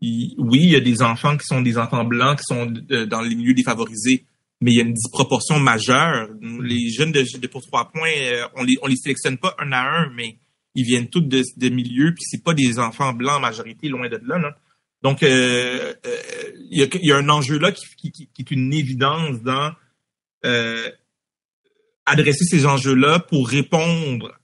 [0.01, 3.35] oui, il y a des enfants qui sont des enfants blancs qui sont dans les
[3.35, 4.25] milieux défavorisés,
[4.61, 6.29] mais il y a une disproportion majeure.
[6.41, 9.71] Les jeunes de, de pour trois points, euh, on les on les sélectionne pas un
[9.71, 10.37] à un, mais
[10.75, 14.07] ils viennent tous de, de milieux, puis c'est pas des enfants blancs en majorité, loin
[14.07, 14.55] de là.
[15.07, 16.17] Donc, euh, euh,
[16.69, 19.71] il, y a, un enjeu là qui, est une évidence dans
[22.05, 24.37] adresser ces enjeux-là pour répondre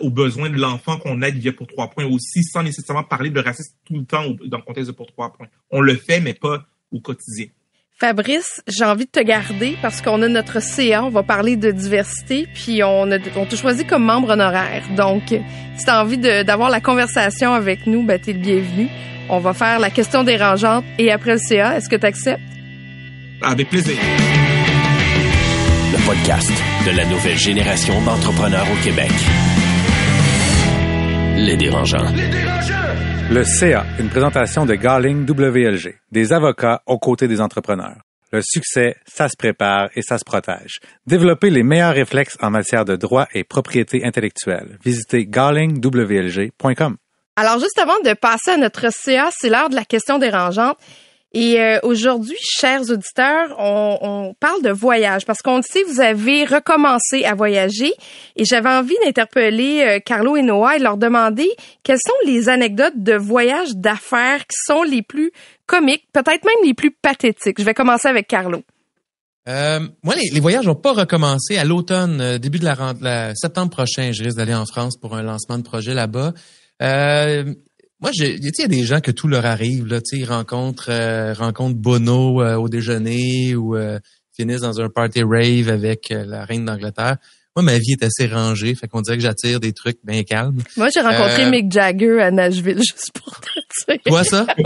[0.00, 3.40] aux besoins de l'enfant qu'on aide via pour trois points aussi, sans nécessairement parler de
[3.40, 5.46] racisme tout le temps dans le contexte de pour trois points.
[5.70, 7.46] On le fait, mais pas au quotidien.
[7.98, 11.70] Fabrice, j'ai envie de te garder parce qu'on a notre CA, on va parler de
[11.70, 14.84] diversité, puis on, a, on t'a choisi comme membre honoraire.
[14.96, 18.88] Donc, si tu as envie d'avoir la conversation avec nous, ben, tu es le bienvenu.
[19.32, 22.42] On va faire la question dérangeante et après le CA, est-ce que tu acceptes?
[23.40, 23.94] Avec plaisir.
[25.92, 26.50] Le podcast
[26.84, 29.12] de la nouvelle génération d'entrepreneurs au Québec.
[31.36, 32.12] Les dérangeants.
[33.30, 38.00] Le CA, une présentation de Garling WLG, des avocats aux côtés des entrepreneurs.
[38.32, 40.80] Le succès, ça se prépare et ça se protège.
[41.06, 44.78] Développez les meilleurs réflexes en matière de droit et propriété intellectuelle.
[44.84, 46.96] Visitez garlingwlg.com.
[47.40, 50.76] Alors, juste avant de passer à notre CA, c'est l'heure de la question dérangeante.
[51.32, 56.44] Et euh, aujourd'hui, chers auditeurs, on, parle de voyage parce qu'on le sait, vous avez
[56.44, 57.94] recommencé à voyager
[58.36, 61.48] et j'avais envie d'interpeller euh, Carlo et Noah et leur demander
[61.82, 65.32] quelles sont les anecdotes de voyage d'affaires qui sont les plus
[65.64, 67.58] comiques, peut-être même les plus pathétiques.
[67.58, 68.62] Je vais commencer avec Carlo.
[69.48, 74.10] Euh, moi, les, voyages n'ont pas recommencé à l'automne, début de la, la septembre prochain.
[74.12, 76.34] Je risque d'aller en France pour un lancement de projet là-bas.
[76.82, 77.54] Euh,
[78.00, 79.86] moi, j'ai, il y a des gens que tout leur arrive.
[79.86, 83.98] Là, ils rencontrent, euh, rencontrent Bono euh, au déjeuner ou euh,
[84.34, 87.16] finissent dans un party rave avec la reine d'Angleterre.
[87.56, 90.62] Moi, ma vie est assez rangée, fait qu'on dirait que j'attire des trucs bien calmes.
[90.76, 94.00] Moi, j'ai rencontré Mick Jagger à Nashville, juste pour te dire.
[94.06, 94.46] Toi, ça?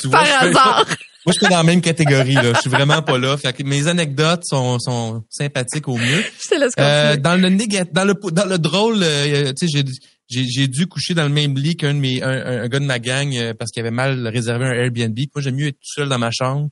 [0.00, 0.20] Tu vois?
[0.20, 0.86] Par hasard.
[1.24, 2.34] Moi, je suis dans la même catégorie.
[2.34, 2.52] Là.
[2.54, 3.36] Je suis vraiment pas là.
[3.36, 6.24] Fait que mes anecdotes sont, sont sympathiques au mieux.
[6.42, 9.72] Je te laisse euh, dans le négatif, dans le dans le drôle, euh, tu sais,
[9.72, 9.84] j'ai
[10.32, 12.98] j'ai dû coucher dans le même lit qu'un de mes un, un, gars de ma
[12.98, 15.18] gang euh, parce qu'il avait mal réservé un Airbnb.
[15.34, 16.68] Moi, j'aime mieux être tout seul dans ma chambre.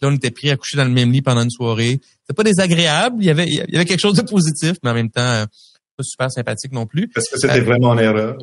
[0.00, 2.00] Là, on était pris à coucher dans le même lit pendant une soirée.
[2.20, 3.16] C'était pas désagréable.
[3.20, 5.46] Il y avait il y avait quelque chose de positif, mais en même temps,
[5.96, 7.10] pas super sympathique non plus.
[7.16, 8.36] Est-ce que c'était vraiment en erreur?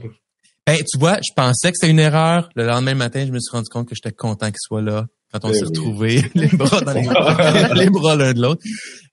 [0.65, 2.49] Ben, tu vois, je pensais que c'était une erreur.
[2.55, 5.45] Le lendemain matin, je me suis rendu compte que j'étais content qu'il soit là quand
[5.45, 6.93] on s'est retrouvés, les bras dans
[7.73, 8.61] les, bras l'un de l'autre.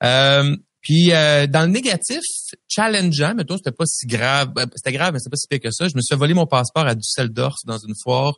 [0.02, 2.20] Euh, puis euh, dans le négatif,
[2.68, 5.70] challengeant, toi c'était pas si grave, ben, c'était grave, mais c'était pas si pire que
[5.70, 5.88] ça.
[5.88, 8.34] Je me suis volé mon passeport à Düsseldorf dans une foire.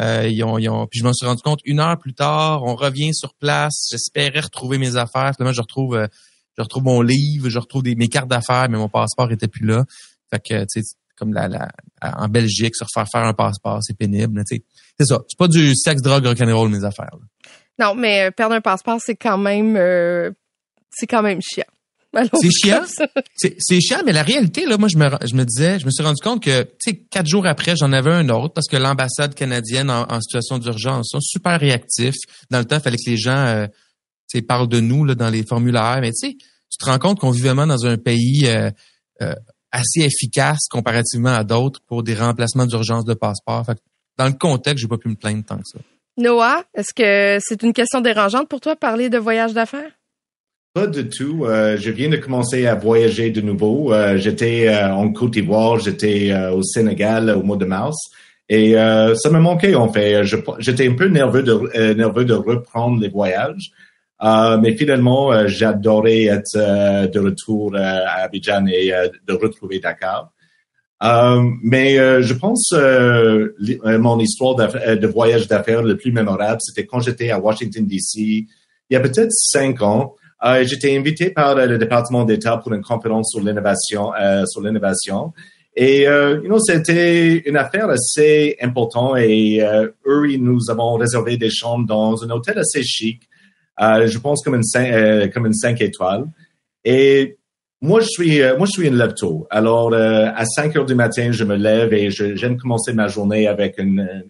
[0.00, 2.62] Euh, ils ont, ils ont, puis je m'en suis rendu compte une heure plus tard.
[2.64, 3.88] On revient sur place.
[3.90, 5.32] J'espérais retrouver mes affaires.
[5.34, 6.06] Finalement, je retrouve, euh,
[6.56, 9.84] je retrouve mon livre, je retrouve mes cartes d'affaires, mais mon passeport était plus là.
[10.30, 11.68] Fait que, tu sais, comme la, la,
[12.00, 14.40] en Belgique, se refaire faire un passeport, c'est pénible.
[14.46, 14.62] C'est
[15.00, 15.20] ça.
[15.26, 17.10] C'est pas du sexe, drogue, rock'n'roll, mes affaires.
[17.78, 20.30] Non, mais euh, perdre un passeport, c'est quand même euh,
[20.90, 21.64] c'est quand même chiant.
[22.40, 22.84] C'est chiant.
[23.36, 26.02] C'est chiant, mais la réalité, là, moi, je me, je me disais, je me suis
[26.02, 29.34] rendu compte que, tu sais, quatre jours après, j'en avais un autre parce que l'ambassade
[29.34, 32.16] canadienne en, situation d'urgence sont super réactifs.
[32.50, 35.14] Dans le temps, il fallait que les gens, euh, tu sais, parlent de nous là,
[35.14, 35.98] dans les formulaires.
[36.00, 38.70] Mais tu sais, tu te rends compte qu'on vit vraiment dans un pays euh,
[39.70, 43.64] assez efficace comparativement à d'autres pour des remplacements d'urgence de passeport.
[44.16, 45.78] dans le contexte, j'ai pas pu me plaindre tant que ça.
[46.16, 49.92] Noah, est-ce que c'est une question dérangeante pour toi parler de voyage d'affaires?
[50.78, 51.44] Pas du tout.
[51.44, 53.92] Euh, je viens de commencer à voyager de nouveau.
[53.92, 57.96] Euh, j'étais euh, en Côte d'Ivoire, j'étais au Sénégal au mois de mars.
[58.48, 60.22] Et ça me manquait en fait.
[60.60, 63.72] J'étais un peu nerveux de nerveux de reprendre les voyages.
[64.22, 68.92] Mais finalement, j'adorais être de retour à Abidjan et
[69.26, 70.30] de retrouver Dakar.
[71.62, 77.40] mais je pense mon histoire de voyage d'affaires le plus mémorable, c'était quand j'étais à
[77.40, 78.20] Washington D.C.
[78.20, 78.46] il
[78.90, 80.14] y a peut-être cinq ans.
[80.62, 84.12] J'étais invité par le département d'État pour une conférence sur l'innovation,
[84.46, 85.32] sur l'innovation.
[85.74, 89.60] Et you know, c'était une affaire assez importante et
[90.06, 93.28] eux, nous avons réservé des chambres dans un hôtel assez chic
[93.80, 96.24] euh, je pense comme une cinq, euh, étoiles.
[96.84, 97.38] Et
[97.80, 99.14] moi, je suis, euh, moi, je suis une lève.
[99.50, 103.78] Alors, à 5 heures du matin, je me lève et j'aime commencer ma journée avec
[103.78, 104.24] une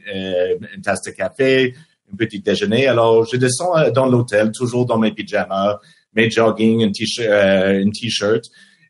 [0.82, 1.74] tasse de café,
[2.12, 2.86] un petit déjeuner.
[2.86, 5.78] Alors, je descends dans l'hôtel, toujours dans mes pyjamas,
[6.14, 8.44] mes jogging, un t-shirt, une t-shirt.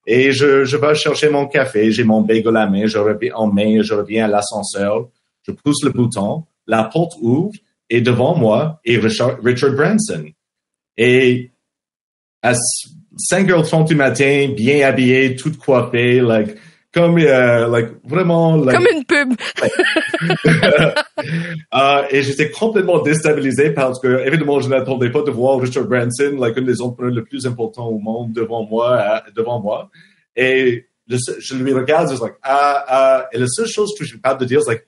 [0.07, 3.47] Et je, je vais chercher mon café, j'ai mon bagel à main, je reviens en
[3.47, 5.09] main, je reviens à l'ascenseur,
[5.47, 7.53] je pousse le bouton, la porte ouvre
[7.91, 10.25] et devant moi est Richard, Richard Branson.
[10.97, 11.51] Et
[12.43, 12.55] à
[13.31, 16.57] 5h30 du matin, bien habillé, tout coiffé, like,
[16.93, 19.35] comme, euh, like, vraiment, like, Comme une pub.
[21.73, 26.37] uh, et j'étais complètement déstabilisé parce que, évidemment, je n'attendais pas de voir Richard Branson,
[26.39, 29.91] like, un des entrepreneurs les plus importants au monde devant moi, euh, devant moi.
[30.35, 34.05] Et je, je lui regarde, je suis like, ah, ah, et la seule chose que
[34.05, 34.87] je suis capable de dire, c'est like,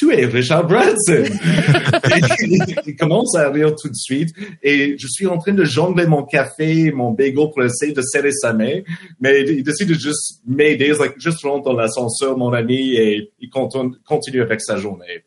[0.00, 1.24] tu es Richard Branson?
[2.86, 4.30] il, commence à rire tout de suite
[4.62, 8.32] et je suis en train de jongler mon café, mon bagel pour essayer de serrer
[8.32, 8.80] sa main,
[9.20, 13.50] mais il décide de juste m'aider, like, juste rentre dans l'ascenseur, mon ami, et il
[13.50, 15.24] continue, avec sa journée.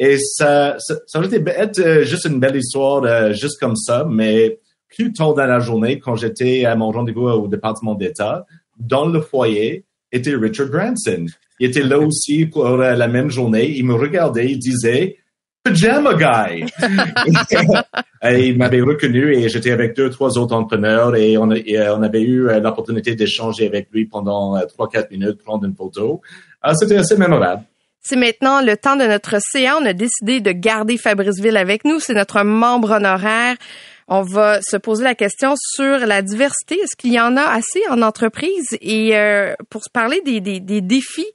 [0.00, 4.04] Et ça, ça, ça aurait être euh, juste une belle histoire, euh, juste comme ça,
[4.10, 8.44] mais plus tard dans la journée, quand j'étais à mon rendez-vous au département d'État,
[8.76, 11.26] dans le foyer était Richard Branson.
[11.60, 13.70] Il était là aussi pour euh, la même journée.
[13.76, 15.18] Il me regardait, il disait
[15.62, 16.64] Pajama Guy.
[18.22, 22.02] et il m'avait reconnu et j'étais avec deux, trois autres entrepreneurs et on, euh, on
[22.02, 26.22] avait eu euh, l'opportunité d'échanger avec lui pendant trois, quatre minutes, prendre une photo.
[26.74, 27.62] C'était assez mémorable.
[28.02, 29.80] C'est maintenant le temps de notre séance.
[29.82, 32.00] On a décidé de garder Fabrice Ville avec nous.
[32.00, 33.56] C'est notre membre honoraire
[34.10, 36.74] on va se poser la question sur la diversité.
[36.74, 38.66] Est-ce qu'il y en a assez en entreprise?
[38.80, 41.30] Et euh, pour se parler des, défis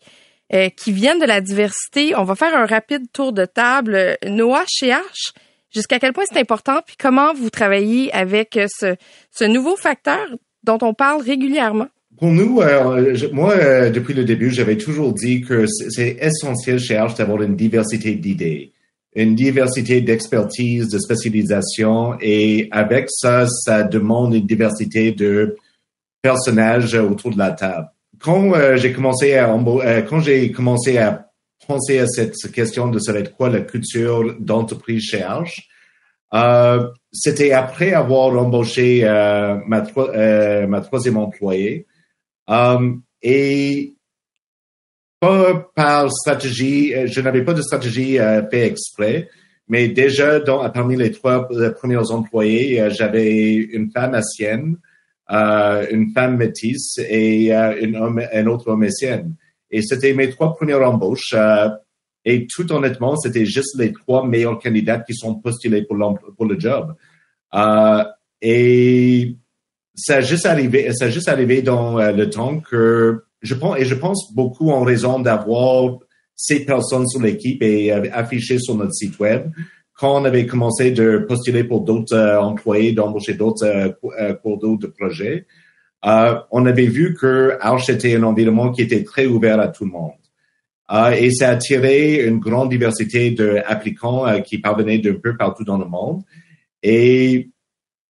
[0.54, 4.18] euh, qui viennent de la diversité, on va faire un rapide tour de table.
[4.28, 5.32] Noah, chez H,
[5.74, 8.96] jusqu'à quel point c'est important, puis comment vous travaillez avec ce,
[9.32, 10.28] ce nouveau facteur
[10.64, 11.88] dont on parle régulièrement?
[12.18, 17.18] Pour nous, euh, moi, depuis le début, j'avais toujours dit que c'est essentiel chez H
[17.18, 18.74] d'avoir une diversité d'idées
[19.16, 25.56] une diversité d'expertise, de spécialisation, et avec ça, ça demande une diversité de
[26.22, 27.88] personnages autour de la table.
[28.20, 31.26] Quand euh, j'ai commencé à euh, quand j'ai commencé à
[31.68, 35.68] pensé à cette question de savoir quoi la culture d'entreprise chez Arch.
[36.34, 41.86] Euh, c'était après avoir embauché euh, ma, euh, ma troisième employée.
[43.22, 43.95] et
[45.76, 49.30] par stratégie, je n'avais pas de stratégie fait exprès,
[49.68, 54.78] mais déjà dans, parmi les trois premiers employés, j'avais une femme asienne,
[55.30, 59.36] une femme métisse et une un autre homme asienne.
[59.72, 61.36] Et c'était mes trois premières embauches.
[62.26, 65.98] Et tout honnêtement, c'était juste les trois meilleurs candidats qui sont postulés pour,
[66.36, 66.96] pour le job.
[67.54, 68.04] Euh,
[68.42, 69.36] et
[69.94, 73.80] ça a juste arrivé, ça a juste arrivé dans euh, le temps que je pense,
[73.80, 76.00] et je pense beaucoup en raison d'avoir
[76.36, 79.52] ces personnes sur l'équipe et euh, affichées sur notre site web.
[79.94, 83.98] Quand on avait commencé de postuler pour d'autres euh, employés, d'embaucher d'autres
[84.44, 85.46] pour d'autres projets,
[86.04, 89.92] on avait vu que Arch était un environnement qui était très ouvert à tout le
[89.92, 90.12] monde.
[90.88, 95.64] Uh, et ça a attiré une grande diversité d'applicants uh, qui parvenaient d'un peu partout
[95.64, 96.22] dans le monde.
[96.84, 97.50] Et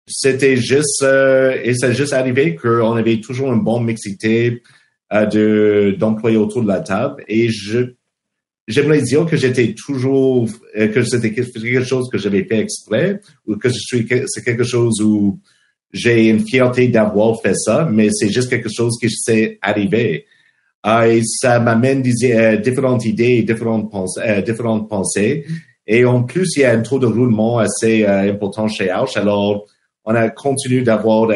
[0.09, 4.61] c'était juste, et c'est juste arrivé qu'on avait toujours une bonne mixité
[5.13, 7.25] de d'employés autour de la table.
[7.29, 7.95] Et je
[8.67, 13.69] j'aimerais dire que j'étais toujours que c'était quelque chose que j'avais fait exprès ou que
[13.69, 15.39] je suis c'est quelque chose où
[15.95, 20.27] j'ai une fierté d'avoir fait ça, mais c'est juste quelque chose qui s'est arrivé.
[21.07, 25.47] Et ça m'amène euh, différentes idées, différentes, pensées, euh, différentes pensées.
[25.87, 29.17] Et en plus, il y a un taux de roulement assez euh, important chez Arch.
[29.17, 29.67] Alors,
[30.05, 31.29] on a continué d'avoir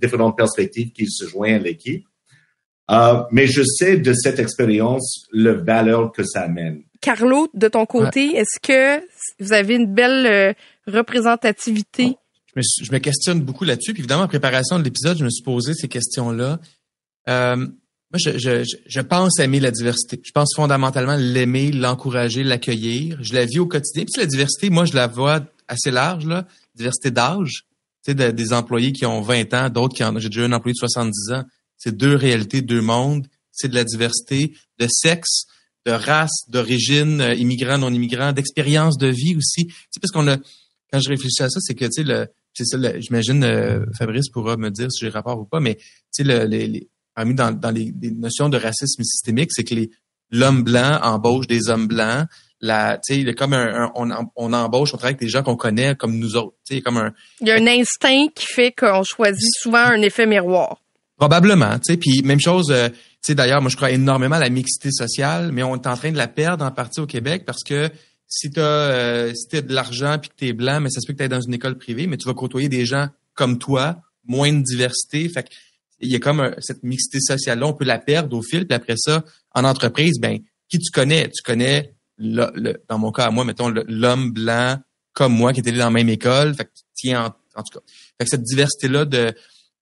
[0.00, 2.06] différentes perspectives qui se joignent à l'équipe.
[3.30, 6.82] mais je sais de cette expérience le valeur que ça amène.
[7.00, 9.02] Carlo, de ton côté, est-ce que
[9.40, 10.54] vous avez une belle
[10.86, 12.16] représentativité?
[12.54, 13.92] Je me, je me, questionne beaucoup là-dessus.
[13.92, 16.58] Puis évidemment, en préparation de l'épisode, je me suis posé ces questions-là.
[17.28, 20.18] Euh, moi, je, je, je, pense aimer la diversité.
[20.24, 23.18] Je pense fondamentalement l'aimer, l'encourager, l'accueillir.
[23.20, 24.04] Je la vis au quotidien.
[24.04, 26.46] Puis la diversité, moi, je la vois assez large, là.
[26.78, 27.64] Diversité d'âge.
[28.04, 30.72] Tu sais, des employés qui ont 20 ans, d'autres qui en J'ai déjà un employé
[30.72, 31.44] de 70 ans.
[31.76, 33.26] C'est deux réalités, deux mondes.
[33.52, 35.46] C'est de la diversité de sexe,
[35.84, 39.66] de race, d'origine, euh, immigrant, non immigrant, d'expérience de vie aussi.
[39.66, 40.36] Tu sais, parce qu'on a,
[40.92, 44.30] quand je réfléchis à ça, c'est que, tu sais, le, c'est ça, j'imagine, euh, Fabrice
[44.30, 46.88] pourra me dire si j'ai rapport ou pas, mais, tu sais, le, les
[47.24, 49.74] mis dans, dans les, notions de racisme systémique, c'est que
[50.30, 52.26] l'homme blanc embauche des hommes blancs.
[52.60, 55.94] La, tu sais, comme un, on, on, embauche, on travaille avec des gens qu'on connaît
[55.94, 56.56] comme nous autres.
[56.66, 57.12] Tu sais, comme un.
[57.40, 60.78] Il y a un instinct qui fait qu'on choisit souvent un effet miroir.
[61.16, 61.96] Probablement, tu sais.
[61.96, 65.50] Puis même chose, euh, tu sais, d'ailleurs, moi je crois énormément à la mixité sociale,
[65.52, 67.90] mais on est en train de la perdre en partie au Québec parce que
[68.26, 71.00] si tu as, euh, si as de l'argent puis que tu es blanc, mais ça
[71.00, 73.08] se peut que tu es dans une école privée, mais tu vas côtoyer des gens
[73.34, 75.28] comme toi, moins de diversité.
[75.28, 75.48] Fait que
[76.00, 78.66] il y a comme cette mixité sociale-là, on peut la perdre au fil.
[78.66, 81.28] Puis après ça, en entreprise, ben qui tu connais?
[81.30, 84.78] Tu connais, le, dans mon cas, à moi, mettons, l'homme blanc
[85.12, 86.54] comme moi qui était dans la même école.
[86.54, 87.84] Fait que tiens, en, tout cas.
[88.18, 89.34] Fait que cette diversité-là de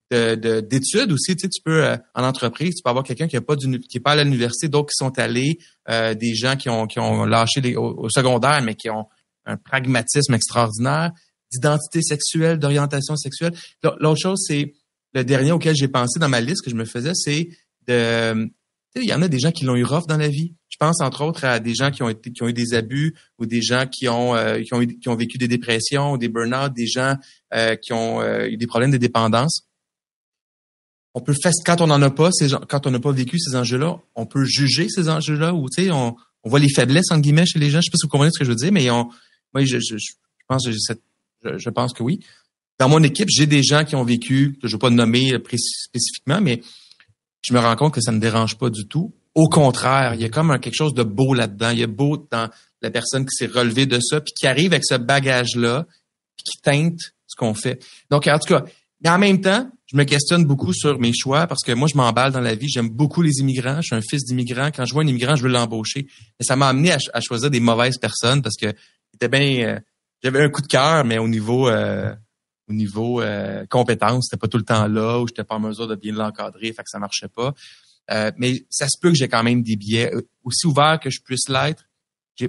[0.09, 3.41] d'études aussi, tu sais, tu peux euh, en entreprise, tu peux avoir quelqu'un qui a
[3.41, 6.87] pas qui est pas à l'université, d'autres qui sont allés, euh, des gens qui ont
[6.87, 9.09] qui ont lâché les, au, secondaire, mais qui ont
[9.47, 11.11] un pragmatisme extraordinaire,
[11.53, 13.53] d'identité sexuelle, d'orientation sexuelle.
[13.83, 14.75] L'autre chose, c'est
[15.13, 17.49] le dernier auquel j'ai pensé dans ma liste que je me faisais, c'est
[17.89, 18.49] de
[19.03, 20.55] il y en a des gens qui l'ont eu rough dans la vie.
[20.69, 23.15] Je pense entre autres à des gens qui ont été qui ont eu des abus
[23.39, 26.29] ou des gens qui ont euh, qui ont qui ont vécu des dépressions ou des
[26.29, 27.17] burn-out, des gens
[27.55, 29.67] euh, qui ont euh, eu des problèmes de dépendance.
[31.15, 33.57] On peut faire quand on n'en a pas ces quand on n'a pas vécu ces
[33.57, 37.23] enjeux-là, on peut juger ces enjeux-là ou tu sais on, on voit les faiblesses entre
[37.23, 37.81] guillemets chez les gens.
[37.81, 39.09] Je sais pas si vous comprenez ce que je veux dire, mais on,
[39.55, 40.13] moi je, je, je
[40.49, 42.21] pense je, je pense que oui
[42.79, 46.41] dans mon équipe, j'ai des gens qui ont vécu, je ne vais pas nommer spécifiquement,
[46.41, 46.61] mais
[47.47, 49.15] je me rends compte que ça ne me dérange pas du tout.
[49.37, 51.71] Au contraire, il y a comme quelque chose de beau là-dedans.
[51.71, 52.49] Il y a beau dans
[52.83, 55.87] la personne qui s'est relevée de ça, puis qui arrive avec ce bagage-là,
[56.37, 57.81] puis qui teinte ce qu'on fait.
[58.11, 58.65] Donc, en tout cas,
[59.01, 61.97] mais en même temps, je me questionne beaucoup sur mes choix parce que moi, je
[61.97, 62.69] m'emballe dans la vie.
[62.69, 63.77] J'aime beaucoup les immigrants.
[63.77, 64.71] Je suis un fils d'immigrant.
[64.75, 66.09] Quand je vois un immigrant, je veux l'embaucher.
[66.41, 68.73] Et ça m'a amené à, choisir des mauvaises personnes parce que
[69.13, 69.69] c'était bien.
[69.69, 69.81] Euh,
[70.25, 72.13] j'avais un coup de cœur, mais au niveau euh,
[72.69, 75.87] au niveau euh, compétences, c'était pas tout le temps là, ou j'étais pas en mesure
[75.87, 77.55] de bien l'encadrer, fait que ça marchait pas.
[78.11, 81.11] Euh, mais ça se peut que j'ai quand même des billets euh, aussi ouverts que
[81.11, 81.89] je puisse l'être.
[82.39, 82.47] Je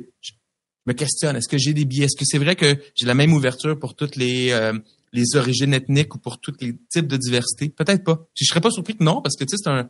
[0.85, 2.05] me questionne, est-ce que j'ai des billets?
[2.05, 4.73] Est-ce que c'est vrai que j'ai la même ouverture pour toutes les euh,
[5.13, 7.69] les origines ethniques ou pour tous les types de diversité?
[7.69, 8.27] Peut-être pas.
[8.35, 9.89] Je serais pas surpris que non, parce que tu sais, c'est un,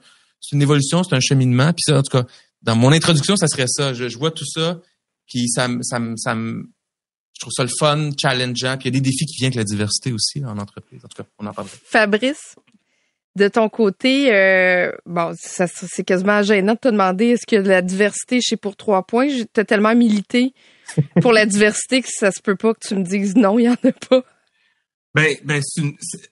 [0.52, 1.74] une évolution, c'est un cheminement.
[1.74, 2.26] Puis ça, en tout cas,
[2.62, 3.94] dans mon introduction, ça serait ça.
[3.94, 4.80] Je, je vois tout ça,
[5.28, 6.36] puis ça, ça, ça, ça,
[7.38, 8.78] je trouve ça le fun, challengeant.
[8.78, 11.02] Puis il y a des défis qui viennent avec la diversité aussi en entreprise.
[11.06, 11.76] En tout cas, on en parlera.
[11.86, 12.56] Fabrice,
[13.36, 17.84] De ton côté, euh, bon, ça, c'est quasiment gênant de te demander est-ce que la
[17.84, 20.54] diversité chez Pour Trois Points, t'as tellement milité
[21.22, 23.70] pour la diversité que ça se peut pas que tu me dises non, il y
[23.70, 24.24] en a pas.
[25.14, 25.62] Ben, ben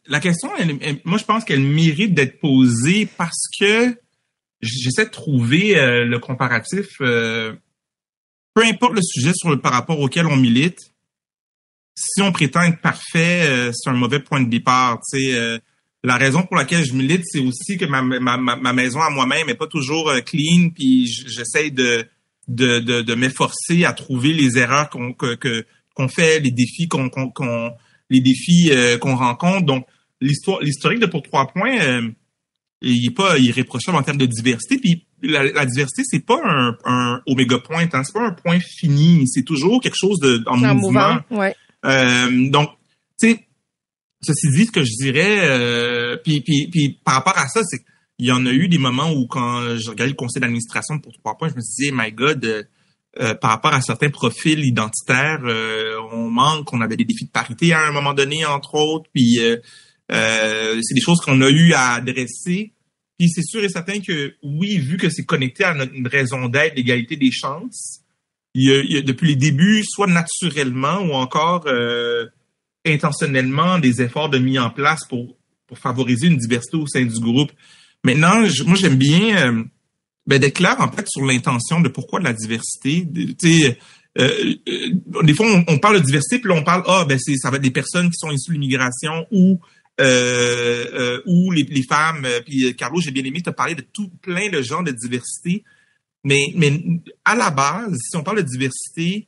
[0.08, 0.50] la question,
[1.06, 3.96] moi, je pense qu'elle mérite d'être posée parce que
[4.62, 6.88] j'essaie de trouver euh, le comparatif.
[7.02, 7.54] Euh,
[8.56, 10.95] peu importe le sujet sur le, par rapport auquel on milite,
[11.96, 15.00] si on prétend être parfait, euh, c'est un mauvais point de départ.
[16.04, 19.50] la raison pour laquelle je milite, c'est aussi que ma, ma, ma maison à moi-même
[19.50, 22.06] est pas toujours clean, puis j'essaie de
[22.48, 25.66] de, de, de m'efforcer à trouver les erreurs qu'on que,
[25.96, 27.72] qu'on fait, les défis qu'on qu'on
[28.10, 29.66] les défis euh, qu'on rencontre.
[29.66, 29.88] Donc,
[30.22, 32.08] l'histoire, l'historique de pour trois points, euh,
[32.82, 34.78] il est pas irréprochable en termes de diversité.
[34.78, 38.60] Puis la, la diversité, c'est pas un, un oméga point, hein, c'est pas un point
[38.60, 39.28] fini.
[39.28, 41.20] C'est toujours quelque chose de en mouvement.
[41.32, 41.56] ouais.
[41.86, 42.70] Euh, donc,
[43.20, 43.48] tu sais,
[44.22, 47.82] ceci dit, ce que je dirais, euh, puis, par rapport à ça, c'est
[48.18, 51.12] il y en a eu des moments où quand je regardais le conseil d'administration pour
[51.12, 52.66] trois points, je me disais, my God,
[53.18, 57.30] euh, par rapport à certains profils identitaires, euh, on manque, on avait des défis de
[57.30, 59.58] parité à un moment donné, entre autres, puis euh,
[60.82, 62.74] c'est des choses qu'on a eu à adresser.
[63.18, 66.76] Puis c'est sûr et certain que oui, vu que c'est connecté à une raison d'être,
[66.76, 68.02] l'égalité des chances,
[68.56, 71.68] il y, a, depuis les débuts, soit naturellement ou encore
[72.86, 75.36] intentionnellement, des efforts de mis en place pour,
[75.68, 77.52] pour favoriser une diversité au sein du groupe.
[78.04, 79.66] Maintenant, moi j'aime bien
[80.28, 83.08] ben, d'être en fait sur l'intention de pourquoi de la diversité.
[83.40, 83.66] Tu
[84.18, 87.36] euh, euh, des fois on, parle de diversité puis là on parle ah ben c'est
[87.36, 89.60] ça va être des personnes qui sont issues de l'immigration ou
[90.00, 92.26] euh, euh ou les, les femmes.
[92.46, 95.64] Puis Carlo, j'ai bien aimé te parler de tout plein de genres de diversité.
[96.26, 96.82] Mais mais
[97.24, 99.28] à la base, si on parle de diversité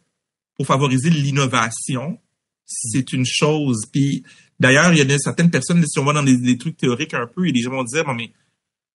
[0.56, 2.20] pour favoriser l'innovation,
[2.66, 3.84] c'est une chose.
[3.94, 4.24] Puis
[4.60, 7.28] d'ailleurs, il y a certaines personnes, si on va dans des, des trucs théoriques un
[7.28, 8.34] peu, et les gens vont dire bon mais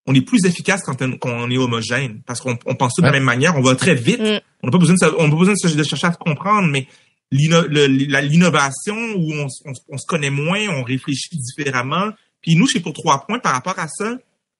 [0.06, 3.22] on est plus efficace quand on, est homogène parce qu'on pense tout de la même
[3.22, 4.20] manière, on va très vite.
[4.20, 4.40] Mm.
[4.62, 6.86] On n'a pas besoin de, on pas besoin de, chercher à se comprendre, mais
[7.30, 12.10] l'innovation où on, se connaît moins, on réfléchit différemment.
[12.40, 14.18] Puis nous, chez pour trois points par rapport à ça,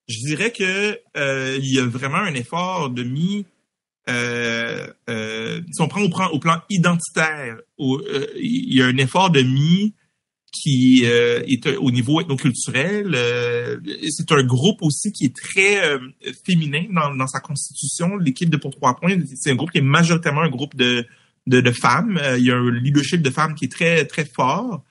[0.09, 3.47] je dirais que euh, il y a vraiment un effort de mis.
[4.09, 9.31] Euh, euh, si on prend au, plan, au plan identitaire, il y a un effort
[9.31, 9.95] de mis
[10.53, 13.15] qui euh, est au niveau ethnoculturel.
[13.15, 13.79] Euh,
[14.11, 15.99] c'est un groupe aussi qui est très euh,
[16.47, 18.17] féminin dans, dans, sa constitution.
[18.17, 21.07] L'équipe de Pour Trois Points, c'est un groupe qui est majoritairement un groupe de,
[21.47, 22.21] de, de femmes.
[22.37, 24.85] il y a un leadership de femmes qui est très, très fort.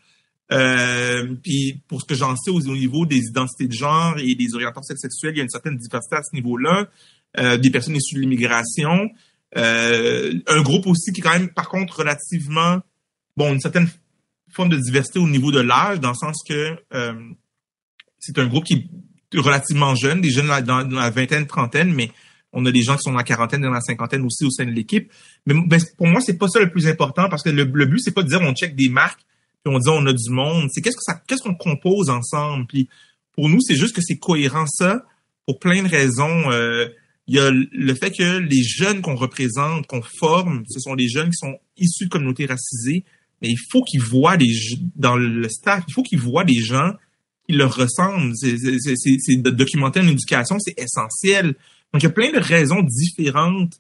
[1.44, 4.96] Puis pour ce que j'en sais au, niveau des identités de genre et des orientations
[4.96, 6.88] sexuelles, il y a une certaine diversité à ce niveau-là.
[7.58, 9.10] des personnes issues de l'immigration.
[9.56, 12.82] un groupe aussi qui est quand même, par contre, relativement,
[13.38, 13.88] bon, une certaine
[14.52, 17.14] forme de diversité au niveau de l'âge, dans le sens que euh,
[18.20, 18.90] c'est un groupe qui
[19.34, 22.12] est relativement jeune, des jeunes dans, la vingtaine, trentaine, mais
[22.54, 24.66] on a des gens qui sont dans la quarantaine, dans la cinquantaine aussi au sein
[24.66, 25.12] de l'équipe.
[25.46, 28.12] Mais ben, pour moi, c'est pas ça le plus important parce que le, but, c'est
[28.12, 29.22] pas de dire on check des marques
[29.64, 30.70] puis on dit on a du monde.
[30.72, 32.66] C'est qu'est-ce que ça, qu'est-ce qu'on compose ensemble?
[32.68, 32.90] Puis
[33.34, 35.04] pour nous, c'est juste que c'est cohérent ça
[35.46, 36.52] pour plein de raisons.
[36.52, 36.88] Euh,
[37.28, 41.08] il y a le fait que les jeunes qu'on représente, qu'on forme, ce sont des
[41.08, 43.06] jeunes qui sont issus de communautés racisées,
[43.42, 44.52] mais il faut qu'ils voient des
[44.96, 46.94] dans le staff, il faut qu'ils voient des gens
[47.48, 48.34] qui leur ressemblent.
[48.36, 51.56] C'est documenter une éducation, c'est essentiel.
[51.94, 53.74] Donc il y a plein de raisons différentes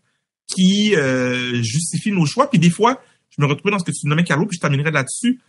[0.48, 2.50] qui euh, justifient nos choix.
[2.50, 4.92] Puis des fois, je me retrouve dans ce que tu nommais Carlo, puis je terminerai
[4.92, 5.40] là-dessus.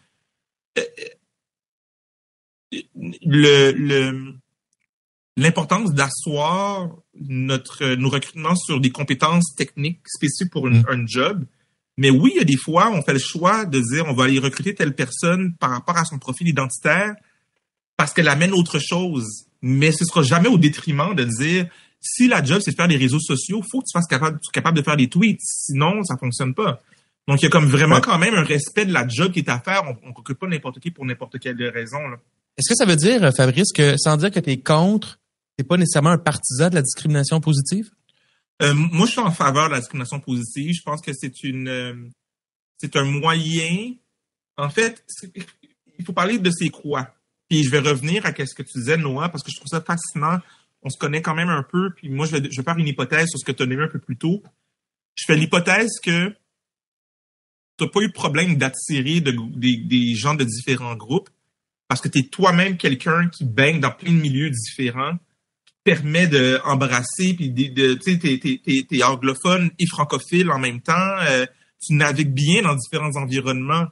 [3.24, 4.34] Le, le
[5.36, 10.86] l'importance d'asseoir notre nos recrutements sur des compétences techniques spécifiques pour une, mm.
[10.88, 11.44] un job
[11.98, 14.24] mais oui, il y a des fois, on fait le choix de dire on va
[14.24, 17.14] aller recruter telle personne par rapport à son profil identitaire
[17.96, 19.46] parce qu'elle amène autre chose.
[19.60, 21.68] Mais ce sera jamais au détriment de dire
[22.00, 24.76] si la job c'est de faire des réseaux sociaux, faut que tu fasses capable, capable
[24.78, 25.40] de faire des tweets.
[25.42, 26.82] Sinon, ça fonctionne pas.
[27.28, 29.48] Donc, il y a comme vraiment quand même un respect de la job qui est
[29.48, 29.82] à faire.
[30.02, 31.98] On ne recrute pas n'importe qui pour n'importe quelle raison.
[32.56, 35.20] Est-ce que ça veut dire, Fabrice, que sans dire que tu es contre,
[35.56, 37.90] tu pas nécessairement un partisan de la discrimination positive?
[38.62, 40.74] Euh, moi, je suis en faveur de la discrimination positive.
[40.74, 41.94] Je pense que c'est une, euh,
[42.78, 43.94] c'est un moyen.
[44.56, 45.04] En fait,
[45.98, 47.14] il faut parler de ses quoi.
[47.48, 49.80] Puis je vais revenir à ce que tu disais, Noah, parce que je trouve ça
[49.80, 50.38] fascinant.
[50.82, 51.90] On se connaît quand même un peu.
[51.94, 53.84] Puis moi, je vais, je vais faire une hypothèse sur ce que tu as nommé
[53.84, 54.42] un peu plus tôt.
[55.14, 56.34] Je fais l'hypothèse que
[57.82, 61.30] tu n'as pas eu de problème d'attirer de, des, gens de différents groupes
[61.88, 65.18] parce que tu es toi-même quelqu'un qui baigne dans plein de milieux différents
[65.84, 71.44] permet d'embrasser, puis tu sais, t'es, anglophone et francophile en même temps, euh,
[71.84, 73.86] tu navigues bien dans différents environnements.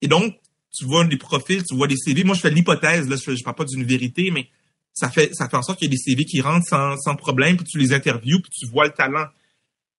[0.00, 0.34] Et donc,
[0.74, 2.24] tu vois des profils, tu vois des CV.
[2.24, 4.48] Moi, je fais l'hypothèse, là, je, je parle pas d'une vérité, mais
[4.94, 7.14] ça fait ça fait en sorte qu'il y a des CV qui rentrent sans, sans
[7.14, 9.26] problème, puis tu les interviews, puis tu vois le talent.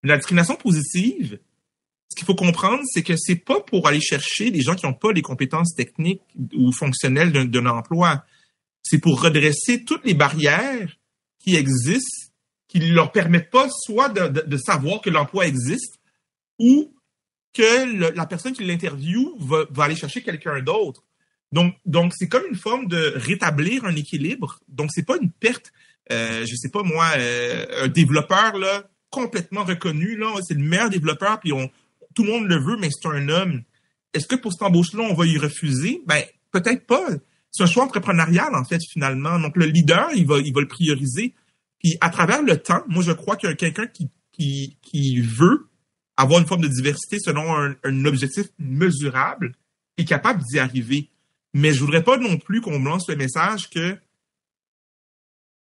[0.03, 1.39] La discrimination positive,
[2.09, 4.93] ce qu'il faut comprendre, c'est que c'est pas pour aller chercher des gens qui n'ont
[4.93, 6.21] pas les compétences techniques
[6.53, 8.23] ou fonctionnelles d'un emploi.
[8.83, 10.95] C'est pour redresser toutes les barrières
[11.39, 12.31] qui existent,
[12.67, 15.99] qui leur permettent pas soit de, savoir que l'emploi existe
[16.59, 16.93] ou
[17.53, 21.03] que la personne qui l'interviewe va, va aller chercher quelqu'un d'autre.
[21.51, 24.59] Donc, donc c'est comme une forme de rétablir un équilibre.
[24.67, 25.71] Donc, c'est pas une perte.
[26.11, 30.89] Euh, je sais pas moi, euh, un développeur là complètement reconnu là, c'est le meilleur
[30.89, 31.69] développeur, puis on,
[32.15, 33.61] tout le monde le veut, mais c'est un homme.
[34.13, 36.01] Est-ce que pour cette embauche-là, on va y refuser?
[36.07, 37.05] Ben peut-être pas.
[37.51, 39.39] C'est un choix entrepreneurial en fait finalement.
[39.39, 41.35] Donc le leader, il va, il va le prioriser.
[41.79, 45.19] Puis à travers le temps, moi je crois qu'il y a quelqu'un qui, qui, qui
[45.21, 45.69] veut
[46.17, 49.53] avoir une forme de diversité selon un, un objectif mesurable
[49.97, 51.09] est capable d'y arriver.
[51.53, 53.97] Mais je voudrais pas non plus qu'on me lance le message que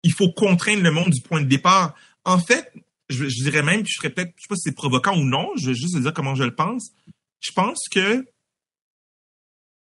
[0.03, 1.95] il faut contraindre le monde du point de départ.
[2.25, 2.71] En fait,
[3.09, 5.67] je, dirais même, je serais peut-être, je sais pas si c'est provoquant ou non, je
[5.67, 6.91] vais juste dire comment je le pense.
[7.39, 8.25] Je pense que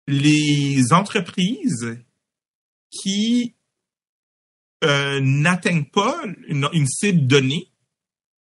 [0.06, 1.96] les entreprises
[2.90, 3.54] qui
[4.84, 7.70] euh, n'atteignent pas une, cible donnée,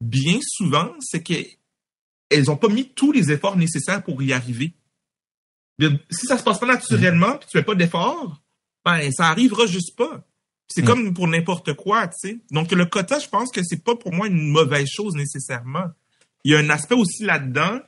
[0.01, 4.75] bien souvent, c'est qu'elles n'ont pas mis tous les efforts nécessaires pour y arriver
[6.11, 8.43] si ça se passe pas naturellement, puis tu fais pas d'effort,
[8.85, 10.25] ben ça arrivera juste pas.
[10.69, 10.87] C'est mm.
[10.87, 12.39] comme pour n'importe quoi, tu sais.
[12.51, 15.87] Donc le quota, je pense que c'est pas pour moi une mauvaise chose nécessairement.
[16.45, 17.81] Il y a un aspect aussi là-dedans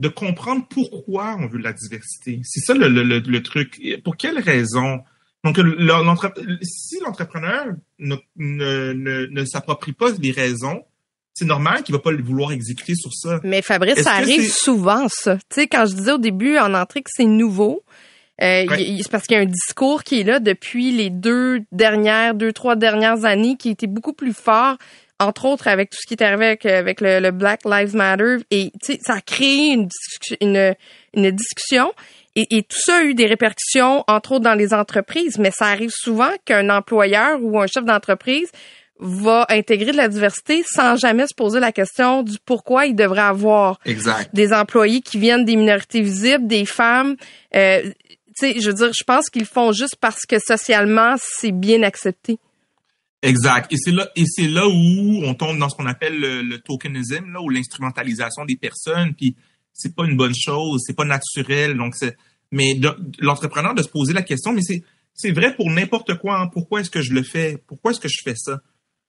[0.00, 2.40] de comprendre pourquoi on veut la diversité.
[2.44, 3.80] C'est ça le, le, le, truc.
[4.02, 5.00] Pour quelle raison?
[5.44, 5.60] Donc,
[6.62, 7.66] si l'entrepreneur
[7.98, 10.84] ne, ne, ne, ne s'approprie pas les raisons,
[11.34, 13.40] c'est normal qu'il va pas vouloir exécuter sur ça.
[13.42, 15.36] Mais Fabrice, ça arrive souvent, ça.
[15.36, 17.82] Tu sais, quand je disais au début en entrée que c'est nouveau,
[18.40, 22.34] euh, c'est parce qu'il y a un discours qui est là depuis les deux dernières,
[22.34, 24.76] deux, trois dernières années, qui était beaucoup plus fort,
[25.20, 28.38] entre autres avec tout ce qui est arrivé avec, avec le, Black Lives Matter.
[28.50, 28.72] Et
[29.04, 29.88] ça a créé une,
[30.40, 30.74] une,
[31.14, 31.92] une discussion.
[32.34, 35.66] Et, et, tout ça a eu des répercussions, entre autres dans les entreprises, mais ça
[35.66, 38.50] arrive souvent qu'un employeur ou un chef d'entreprise
[38.98, 43.20] va intégrer de la diversité sans jamais se poser la question du pourquoi il devrait
[43.20, 43.78] avoir
[44.32, 47.16] des employés qui viennent des minorités visibles, des femmes.
[47.54, 47.82] Euh,
[48.36, 52.38] sais, je veux dire, je pense qu'ils font juste parce que socialement c'est bien accepté.
[53.22, 53.72] Exact.
[53.72, 54.08] Et c'est là,
[54.38, 59.14] là où on tombe dans ce qu'on appelle le, tokenisme, là, ou l'instrumentalisation des personnes.
[59.14, 59.36] Puis
[59.72, 61.76] c'est pas une bonne chose, c'est pas naturel.
[61.76, 62.16] Donc c'est,
[62.50, 62.78] mais
[63.20, 64.82] l'entrepreneur de se poser la question, mais c'est
[65.14, 66.40] c'est vrai pour n'importe quoi.
[66.40, 66.48] Hein.
[66.48, 67.62] Pourquoi est-ce que je le fais?
[67.66, 68.60] Pourquoi est-ce que je fais ça?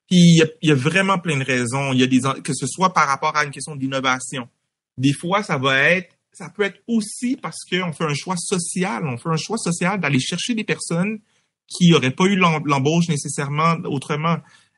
[0.09, 1.93] Puis il y, a, vraiment plein de raisons.
[1.93, 4.49] Il y a des que ce soit par rapport à une question d'innovation.
[4.97, 9.05] Des fois, ça va être, ça peut être aussi parce qu'on fait un choix social.
[9.07, 11.19] On fait un choix social d'aller chercher des personnes
[11.67, 14.37] qui n'auraient pas eu l'embauche nécessairement autrement.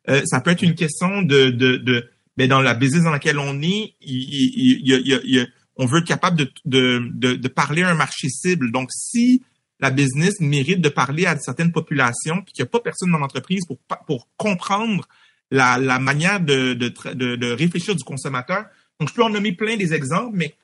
[0.10, 3.39] Euh, ça peut être une question de, de, de ben dans la business dans laquelle
[3.39, 5.45] on est, il, y a,
[5.78, 8.72] on veut être capable de, de, de, parler à un marché cible.
[8.72, 9.41] Donc, si
[9.80, 13.18] la business mérite de parler à certaines populations, puis qu'il n'y a pas personne dans
[13.18, 15.08] l'entreprise pour, pour comprendre
[15.51, 18.66] la, la manière de, de, de, de, réfléchir du consommateur.
[18.99, 20.56] Donc, je peux en nommer plein des exemples, mais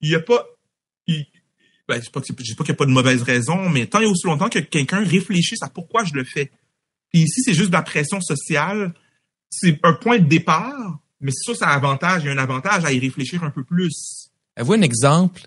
[0.00, 0.46] il n'y a pas...
[1.06, 1.26] Il,
[1.90, 4.48] ben, je pas qu'il n'y a pas de mauvaise raison, mais tant et aussi longtemps
[4.48, 6.52] que quelqu'un réfléchisse à pourquoi je le fais.
[7.12, 8.94] Puis ici, c'est juste de la pression sociale.
[9.50, 12.22] C'est un point de départ, mais c'est sûr, ça a un avantage.
[12.22, 14.30] Il y a un avantage à y réfléchir un peu plus.
[14.54, 15.42] Avez-vous un exemple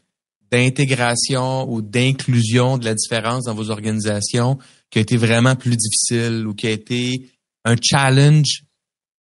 [0.51, 6.45] d'intégration ou d'inclusion de la différence dans vos organisations qui a été vraiment plus difficile
[6.45, 7.29] ou qui a été
[7.63, 8.65] un challenge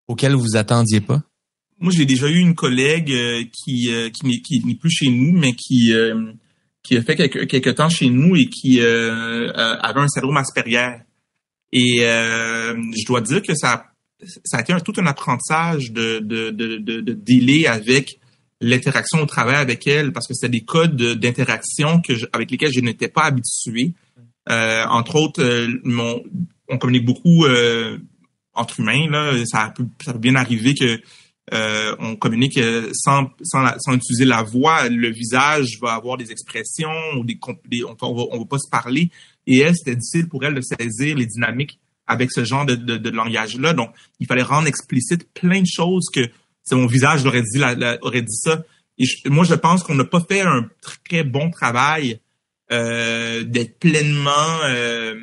[0.07, 1.23] auquel vous vous attendiez pas?
[1.83, 4.25] Moi, j'ai déjà eu une collègue euh, qui, euh, qui
[4.65, 6.31] n'est plus chez nous, mais qui, euh,
[6.81, 10.99] qui a fait quelques, quelques temps chez nous et qui avait un syndrome Asperger.
[11.73, 13.87] Et je dois dire que ça,
[14.45, 18.17] ça a été un, tout un apprentissage de, de, de, de, de avec
[18.61, 22.79] l'interaction au travail avec elle parce que c'est des codes d'interaction que avec lesquels je
[22.79, 23.91] n'étais pas habitué.
[24.49, 26.23] Euh, entre autres, euh, mon,
[26.69, 27.97] on communique beaucoup euh,
[28.53, 29.09] entre humains.
[29.09, 31.01] Là, ça peut, ça peut bien arriver que
[31.51, 32.59] euh, on communique
[32.93, 34.87] sans, sans, sans, utiliser la voix.
[34.87, 37.37] Le visage va avoir des expressions ou des,
[37.83, 39.09] on, on, va, on va pas se parler.
[39.45, 42.97] Et elle, c'était difficile pour elle de saisir les dynamiques avec ce genre de, de,
[42.97, 43.73] de langage-là.
[43.73, 46.21] Donc, il fallait rendre explicite plein de choses que
[46.71, 47.61] mon visage aurait dit
[48.01, 48.63] aurait dit ça.
[48.97, 52.19] Et moi, je pense qu'on n'a pas fait un très bon travail
[52.71, 55.15] euh, d'être pleinement euh,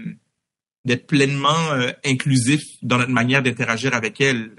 [0.85, 4.53] d'être pleinement euh, inclusif dans notre manière d'interagir avec elle.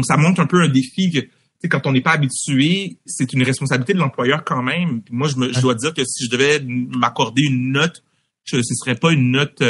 [0.00, 3.32] Euh, donc, ça montre un peu un défi que quand on n'est pas habitué, c'est
[3.32, 5.02] une responsabilité de l'employeur quand même.
[5.10, 8.02] moi, je, me, je dois dire que si je devais m'accorder une note,
[8.44, 9.64] ce ne serait pas une note Tu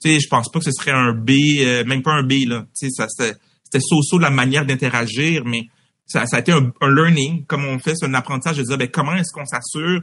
[0.00, 2.66] sais, je pense pas que ce serait un B, euh, même pas un B là.
[2.78, 5.68] Tu sais, ça c'était so-so de la manière d'interagir, mais
[6.06, 8.88] ça, ça a été un, learning, comme on fait, c'est un apprentissage de dire ben,
[8.88, 10.02] comment est-ce qu'on s'assure?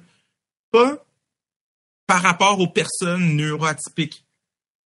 [0.72, 1.06] Pas
[2.08, 4.26] par rapport aux personnes neuroatypiques.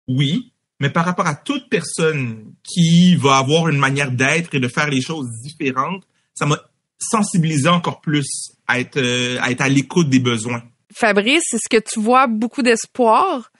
[0.07, 4.67] Oui, mais par rapport à toute personne qui va avoir une manière d'être et de
[4.67, 6.03] faire les choses différentes,
[6.33, 6.59] ça m'a
[6.97, 8.27] sensibilisé encore plus
[8.67, 10.63] à être, euh, à être à l'écoute des besoins.
[10.91, 13.51] Fabrice, est-ce que tu vois beaucoup d'espoir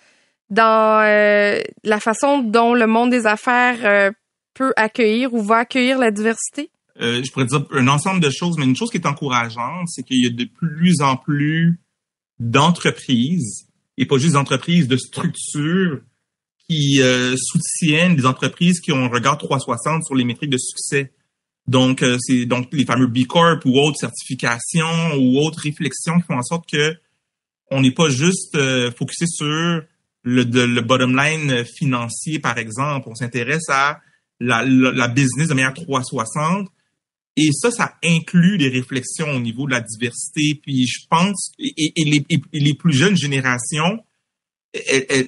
[0.49, 4.11] dans euh, la façon dont le monde des affaires euh,
[4.55, 6.71] peut accueillir ou va accueillir la diversité?
[6.99, 10.23] je pourrais dire un ensemble de choses, mais une chose qui est encourageante, c'est qu'il
[10.23, 11.79] y a de plus en plus
[12.39, 13.67] d'entreprises,
[13.97, 16.01] et pas juste d'entreprises, de structures
[16.71, 21.11] qui euh, soutiennent des entreprises qui ont un regard 360 sur les métriques de succès.
[21.67, 26.25] Donc, euh, c'est donc les fameux B Corp ou autres certifications ou autres réflexions qui
[26.27, 26.95] font en sorte que
[27.71, 29.45] on n'est pas juste euh, focusé sur
[30.23, 33.07] le, le bottom line financier, par exemple.
[33.09, 33.99] On s'intéresse à
[34.39, 36.69] la, business de manière 360.
[37.37, 40.59] Et ça, ça inclut des réflexions au niveau de la diversité.
[40.61, 43.99] Puis je pense, et, les, et les, plus jeunes générations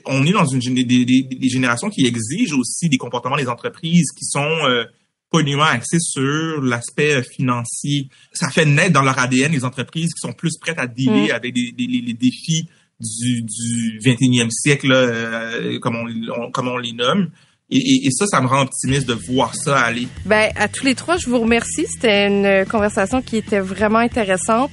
[0.05, 4.39] on est dans une des, générations qui exigent aussi des comportements des entreprises qui sont
[4.39, 4.85] euh,
[5.31, 8.07] pas uniquement axés sur l'aspect euh, financier.
[8.31, 11.35] Ça fait naître dans leur ADN les entreprises qui sont plus prêtes à dealer mm.
[11.35, 12.69] avec les défis
[12.99, 17.29] du, du 21e siècle, euh, comme, on, comme on les nomme.
[17.69, 20.07] Et, et, ça, ça me rend optimiste de voir ça aller.
[20.25, 21.87] Ben, à tous les trois, je vous remercie.
[21.87, 24.69] C'était une conversation qui était vraiment intéressante.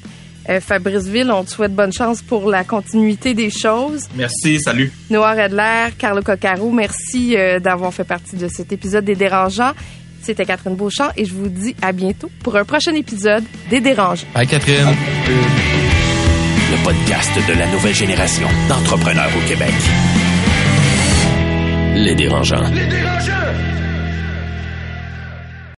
[0.49, 4.09] Euh, Fabrice Ville, on te souhaite bonne chance pour la continuité des choses.
[4.15, 4.91] Merci, salut.
[5.11, 9.73] Noah Redler, Carlo Coccaro, merci euh, d'avoir fait partie de cet épisode des Dérangeants.
[10.23, 14.27] C'était Catherine Beauchamp et je vous dis à bientôt pour un prochain épisode des Dérangeants.
[14.35, 14.95] Bye Catherine.
[16.71, 19.73] Le podcast de la nouvelle génération d'entrepreneurs au Québec.
[21.95, 22.71] Les Dérangeants.
[22.73, 23.70] Les Dérangeants!